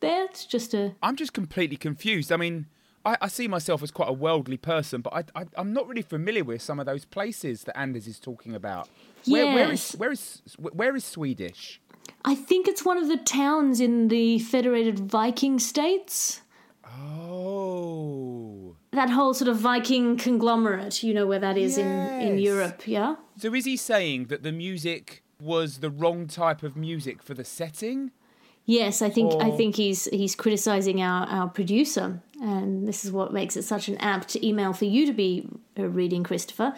there, 0.00 0.24
it's 0.24 0.46
just 0.46 0.74
a. 0.74 0.96
I'm 1.00 1.14
just 1.14 1.32
completely 1.32 1.76
confused. 1.76 2.32
I 2.32 2.38
mean, 2.38 2.66
I, 3.04 3.18
I 3.20 3.28
see 3.28 3.46
myself 3.46 3.84
as 3.84 3.92
quite 3.92 4.08
a 4.08 4.12
worldly 4.12 4.56
person, 4.56 5.00
but 5.00 5.14
I, 5.14 5.42
I, 5.42 5.46
I'm 5.56 5.72
not 5.72 5.86
really 5.86 6.02
familiar 6.02 6.42
with 6.42 6.60
some 6.60 6.80
of 6.80 6.86
those 6.86 7.04
places 7.04 7.62
that 7.64 7.78
Anders 7.78 8.08
is 8.08 8.18
talking 8.18 8.56
about. 8.56 8.88
Where, 9.26 9.54
where 9.54 9.72
is 9.72 9.92
Yes. 9.92 9.96
where 9.96 10.12
is 10.12 10.42
where 10.58 10.96
is 10.96 11.04
Swedish? 11.04 11.80
I 12.24 12.34
think 12.34 12.66
it's 12.66 12.84
one 12.84 12.98
of 12.98 13.08
the 13.08 13.16
towns 13.16 13.80
in 13.80 14.08
the 14.08 14.38
Federated 14.40 14.98
Viking 14.98 15.58
states. 15.58 16.42
Oh. 16.84 18.76
That 18.92 19.10
whole 19.10 19.34
sort 19.34 19.48
of 19.48 19.58
Viking 19.58 20.16
conglomerate, 20.16 21.02
you 21.02 21.12
know 21.14 21.26
where 21.26 21.38
that 21.38 21.56
is 21.58 21.76
in, 21.78 21.86
in 22.20 22.38
Europe, 22.38 22.86
yeah? 22.86 23.16
So 23.38 23.52
is 23.54 23.64
he 23.64 23.76
saying 23.76 24.26
that 24.26 24.42
the 24.42 24.52
music 24.52 25.22
was 25.40 25.78
the 25.78 25.90
wrong 25.90 26.26
type 26.26 26.62
of 26.62 26.76
music 26.76 27.22
for 27.22 27.34
the 27.34 27.44
setting? 27.44 28.10
Yes, 28.64 29.02
I 29.02 29.10
think 29.10 29.32
I 29.40 29.50
think 29.52 29.76
he's 29.76 30.06
he's 30.06 30.34
criticizing 30.34 31.00
our, 31.00 31.26
our 31.28 31.48
producer, 31.48 32.20
and 32.42 32.88
this 32.88 33.04
is 33.04 33.12
what 33.12 33.32
makes 33.32 33.56
it 33.56 33.62
such 33.62 33.86
an 33.88 33.96
apt 33.98 34.34
email 34.36 34.72
for 34.72 34.86
you 34.86 35.06
to 35.06 35.12
be 35.12 35.48
uh, 35.78 35.86
reading, 35.86 36.24
Christopher. 36.24 36.74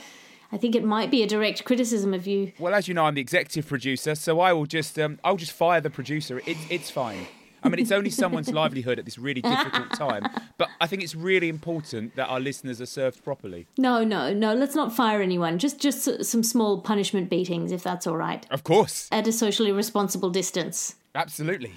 I 0.51 0.57
think 0.57 0.75
it 0.75 0.85
might 0.85 1.11
be 1.11 1.23
a 1.23 1.27
direct 1.27 1.65
criticism 1.65 2.15
of 2.15 2.27
you. 2.27 2.53
Well, 2.59 2.75
as 2.75 2.89
you 2.89 2.95
know, 2.95 3.05
I'm 3.05 3.15
the 3.15 3.21
executive 3.21 3.67
producer, 3.69 4.15
so 4.15 4.41
I 4.41 4.53
will 4.53 4.67
just 4.67 4.99
um, 4.99 5.19
I'll 5.23 5.37
just 5.37 5.53
fire 5.53 5.81
the 5.81 5.91
producer. 5.91 6.39
It, 6.47 6.57
it's 6.71 6.91
fine. 6.91 7.27
I 7.63 7.69
mean, 7.69 7.81
it's 7.81 7.91
only 7.91 8.09
someone's 8.11 8.51
livelihood 8.53 8.99
at 9.01 9.05
this 9.05 9.19
really 9.19 9.43
difficult 9.43 9.91
time, 9.93 10.23
but 10.59 10.69
I 10.81 10.87
think 10.87 11.03
it's 11.03 11.17
really 11.17 11.49
important 11.49 12.15
that 12.15 12.27
our 12.29 12.39
listeners 12.39 12.81
are 12.81 12.87
served 12.87 13.25
properly. 13.25 13.67
No, 13.77 14.05
no, 14.05 14.33
no. 14.33 14.55
Let's 14.55 14.77
not 14.77 14.95
fire 14.95 15.21
anyone. 15.21 15.59
Just 15.59 15.81
just 15.81 16.25
some 16.25 16.43
small 16.45 16.81
punishment 16.81 17.29
beatings, 17.29 17.73
if 17.73 17.83
that's 17.83 18.07
all 18.07 18.17
right, 18.17 18.47
Of 18.51 18.63
course, 18.65 19.09
at 19.13 19.27
a 19.27 19.33
socially 19.33 19.73
responsible 19.73 20.31
distance. 20.31 20.95
absolutely. 21.15 21.73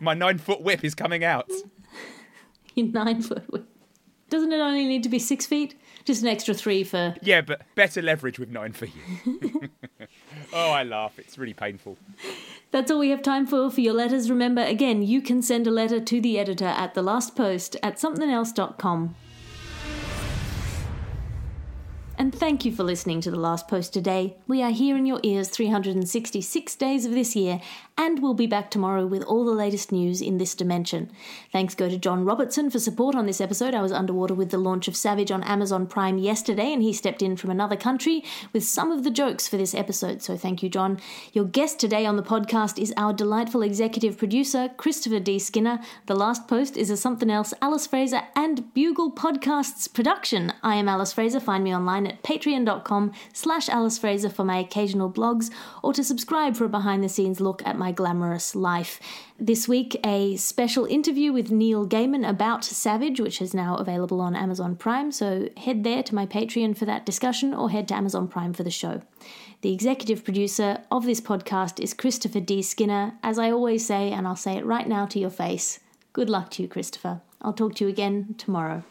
My 0.00 0.14
nine 0.14 0.38
foot 0.38 0.60
whip 0.62 0.82
is 0.84 0.94
coming 0.94 1.22
out. 1.24 1.50
In 2.76 2.92
nine 2.92 3.22
foot. 3.22 3.50
whip. 3.50 3.66
Doesn't 4.28 4.52
it 4.52 4.60
only 4.60 4.86
need 4.86 5.02
to 5.02 5.08
be 5.08 5.18
six 5.18 5.44
feet? 5.46 5.74
Just 6.10 6.22
an 6.22 6.28
extra 6.28 6.54
three 6.54 6.82
for. 6.82 7.14
Yeah, 7.22 7.40
but 7.40 7.62
better 7.76 8.02
leverage 8.02 8.40
with 8.40 8.48
nine 8.48 8.72
for 8.72 8.86
you. 8.86 9.68
oh, 10.52 10.70
I 10.72 10.82
laugh. 10.82 11.16
It's 11.20 11.38
really 11.38 11.54
painful. 11.54 11.98
That's 12.72 12.90
all 12.90 12.98
we 12.98 13.10
have 13.10 13.22
time 13.22 13.46
for 13.46 13.70
for 13.70 13.80
your 13.80 13.94
letters. 13.94 14.28
Remember, 14.28 14.60
again, 14.60 15.02
you 15.02 15.22
can 15.22 15.40
send 15.40 15.68
a 15.68 15.70
letter 15.70 16.00
to 16.00 16.20
the 16.20 16.36
editor 16.36 16.64
at 16.64 16.94
the 16.94 17.02
last 17.02 17.36
post 17.36 17.76
at 17.84 17.98
somethingelse.com. 17.98 19.14
And 22.18 22.34
thank 22.34 22.64
you 22.64 22.72
for 22.72 22.82
listening 22.82 23.20
to 23.22 23.30
The 23.30 23.38
Last 23.38 23.68
Post 23.68 23.94
today. 23.94 24.36
We 24.48 24.62
are 24.62 24.72
here 24.72 24.96
in 24.96 25.06
your 25.06 25.20
ears 25.22 25.48
366 25.48 26.74
days 26.74 27.06
of 27.06 27.12
this 27.12 27.36
year, 27.36 27.60
and 28.00 28.22
we'll 28.22 28.32
be 28.32 28.46
back 28.46 28.70
tomorrow 28.70 29.06
with 29.06 29.22
all 29.24 29.44
the 29.44 29.52
latest 29.52 29.92
news 29.92 30.22
in 30.22 30.38
this 30.38 30.54
dimension. 30.54 31.10
Thanks 31.52 31.74
go 31.74 31.86
to 31.86 31.98
John 31.98 32.24
Robertson 32.24 32.70
for 32.70 32.78
support 32.78 33.14
on 33.14 33.26
this 33.26 33.42
episode. 33.42 33.74
I 33.74 33.82
was 33.82 33.92
underwater 33.92 34.32
with 34.32 34.50
the 34.50 34.56
launch 34.56 34.88
of 34.88 34.96
Savage 34.96 35.30
on 35.30 35.42
Amazon 35.42 35.86
Prime 35.86 36.16
yesterday, 36.16 36.72
and 36.72 36.82
he 36.82 36.94
stepped 36.94 37.20
in 37.20 37.36
from 37.36 37.50
another 37.50 37.76
country 37.76 38.24
with 38.54 38.64
some 38.64 38.90
of 38.90 39.04
the 39.04 39.10
jokes 39.10 39.46
for 39.46 39.58
this 39.58 39.74
episode, 39.74 40.22
so 40.22 40.34
thank 40.34 40.62
you, 40.62 40.70
John. 40.70 40.98
Your 41.34 41.44
guest 41.44 41.78
today 41.78 42.06
on 42.06 42.16
the 42.16 42.22
podcast 42.22 42.78
is 42.80 42.94
our 42.96 43.12
delightful 43.12 43.60
executive 43.60 44.16
producer, 44.16 44.70
Christopher 44.78 45.20
D. 45.20 45.38
Skinner. 45.38 45.78
The 46.06 46.14
Last 46.16 46.48
Post 46.48 46.78
is 46.78 46.88
a 46.88 46.96
Something 46.96 47.30
Else, 47.30 47.52
Alice 47.60 47.86
Fraser, 47.86 48.22
and 48.34 48.72
Bugle 48.72 49.12
Podcasts 49.12 49.92
production. 49.92 50.54
I 50.62 50.76
am 50.76 50.88
Alice 50.88 51.12
Fraser. 51.12 51.38
Find 51.38 51.62
me 51.62 51.76
online 51.76 52.06
at 52.06 52.22
patreon.com 52.22 53.12
slash 53.34 53.68
Alice 53.68 53.98
Fraser 53.98 54.30
for 54.30 54.44
my 54.44 54.56
occasional 54.56 55.12
blogs 55.12 55.50
or 55.82 55.92
to 55.92 56.02
subscribe 56.02 56.56
for 56.56 56.64
a 56.64 56.70
behind-the-scenes 56.70 57.42
look 57.42 57.62
at 57.66 57.76
my 57.76 57.89
glamorous 57.90 58.54
life. 58.54 59.00
This 59.38 59.66
week, 59.66 59.98
a 60.04 60.36
special 60.36 60.84
interview 60.84 61.32
with 61.32 61.50
Neil 61.50 61.86
Gaiman 61.86 62.28
about 62.28 62.64
Savage, 62.64 63.20
which 63.20 63.40
is 63.40 63.54
now 63.54 63.76
available 63.76 64.20
on 64.20 64.36
Amazon 64.36 64.76
Prime, 64.76 65.12
so 65.12 65.48
head 65.56 65.84
there 65.84 66.02
to 66.02 66.14
my 66.14 66.26
Patreon 66.26 66.76
for 66.76 66.84
that 66.84 67.06
discussion 67.06 67.54
or 67.54 67.70
head 67.70 67.88
to 67.88 67.94
Amazon 67.94 68.28
Prime 68.28 68.52
for 68.52 68.62
the 68.62 68.70
show. 68.70 69.02
The 69.62 69.72
executive 69.72 70.24
producer 70.24 70.82
of 70.90 71.04
this 71.04 71.20
podcast 71.20 71.80
is 71.80 71.92
Christopher 71.92 72.40
D. 72.40 72.62
Skinner. 72.62 73.14
As 73.22 73.38
I 73.38 73.50
always 73.50 73.86
say, 73.86 74.10
and 74.10 74.26
I'll 74.26 74.36
say 74.36 74.56
it 74.56 74.64
right 74.64 74.88
now 74.88 75.06
to 75.06 75.18
your 75.18 75.30
face, 75.30 75.80
good 76.12 76.30
luck 76.30 76.50
to 76.52 76.62
you, 76.62 76.68
Christopher. 76.68 77.20
I'll 77.42 77.52
talk 77.52 77.74
to 77.76 77.84
you 77.84 77.90
again 77.90 78.34
tomorrow. 78.38 78.84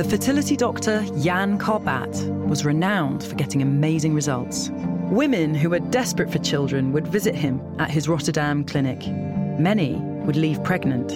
The 0.00 0.08
fertility 0.08 0.56
doctor 0.56 1.04
Jan 1.18 1.58
Karbaat 1.58 2.46
was 2.48 2.64
renowned 2.64 3.22
for 3.22 3.34
getting 3.34 3.60
amazing 3.60 4.14
results. 4.14 4.70
Women 5.10 5.54
who 5.54 5.68
were 5.68 5.78
desperate 5.78 6.32
for 6.32 6.38
children 6.38 6.90
would 6.92 7.06
visit 7.06 7.34
him 7.34 7.60
at 7.78 7.90
his 7.90 8.08
Rotterdam 8.08 8.64
clinic. 8.64 9.06
Many 9.60 9.96
would 10.24 10.36
leave 10.36 10.64
pregnant. 10.64 11.08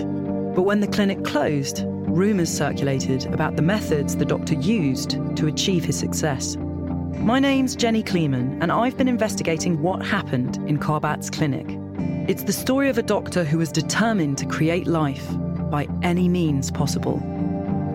But 0.55 0.65
when 0.65 0.81
the 0.81 0.87
clinic 0.87 1.25
closed, 1.25 1.85
rumours 1.87 2.51
circulated 2.51 3.25
about 3.33 3.57
the 3.57 3.63
methods 3.63 4.17
the 4.17 4.27
doctor 4.27 4.53
used 4.53 5.13
to 5.37 5.47
achieve 5.47 5.87
his 5.87 5.99
success. 5.99 6.59
My 7.17 7.41
name's 7.41 7.75
Jenny 7.75 8.03
Kleeman, 8.03 8.63
and 8.63 8.71
I've 8.71 8.99
been 8.99 9.09
investigating 9.09 9.81
what 9.81 10.05
happened 10.05 10.59
in 10.69 10.79
Karbaat's 10.79 11.31
clinic. 11.31 11.65
It's 12.29 12.43
the 12.43 12.53
story 12.53 12.91
of 12.91 12.99
a 12.99 13.03
doctor 13.03 13.45
who 13.45 13.57
was 13.57 13.73
determined 13.73 14.37
to 14.37 14.45
create 14.45 14.87
life 14.87 15.27
by 15.71 15.89
any 16.03 16.29
means 16.29 16.71
possible. 16.71 17.23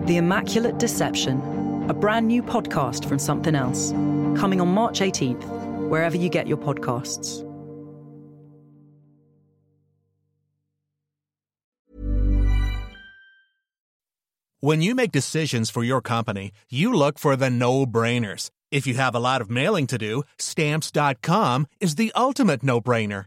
The 0.06 0.16
Immaculate 0.16 0.78
Deception, 0.78 1.86
a 1.88 1.94
brand 1.94 2.26
new 2.26 2.42
podcast 2.42 3.06
from 3.06 3.18
Something 3.18 3.54
Else, 3.54 3.90
coming 4.40 4.60
on 4.60 4.68
March 4.68 5.00
18th, 5.00 5.44
wherever 5.88 6.16
you 6.16 6.28
get 6.28 6.48
your 6.48 6.56
podcasts. 6.56 7.46
When 14.60 14.82
you 14.82 14.94
make 14.94 15.12
decisions 15.12 15.70
for 15.70 15.84
your 15.84 16.00
company, 16.00 16.52
you 16.70 16.92
look 16.92 17.18
for 17.18 17.36
the 17.36 17.50
no 17.50 17.86
brainers. 17.86 18.50
If 18.70 18.86
you 18.86 18.94
have 18.94 19.14
a 19.14 19.20
lot 19.20 19.40
of 19.40 19.50
mailing 19.50 19.86
to 19.88 19.98
do, 19.98 20.22
stamps.com 20.38 21.66
is 21.80 21.94
the 21.94 22.12
ultimate 22.16 22.62
no 22.62 22.80
brainer. 22.80 23.26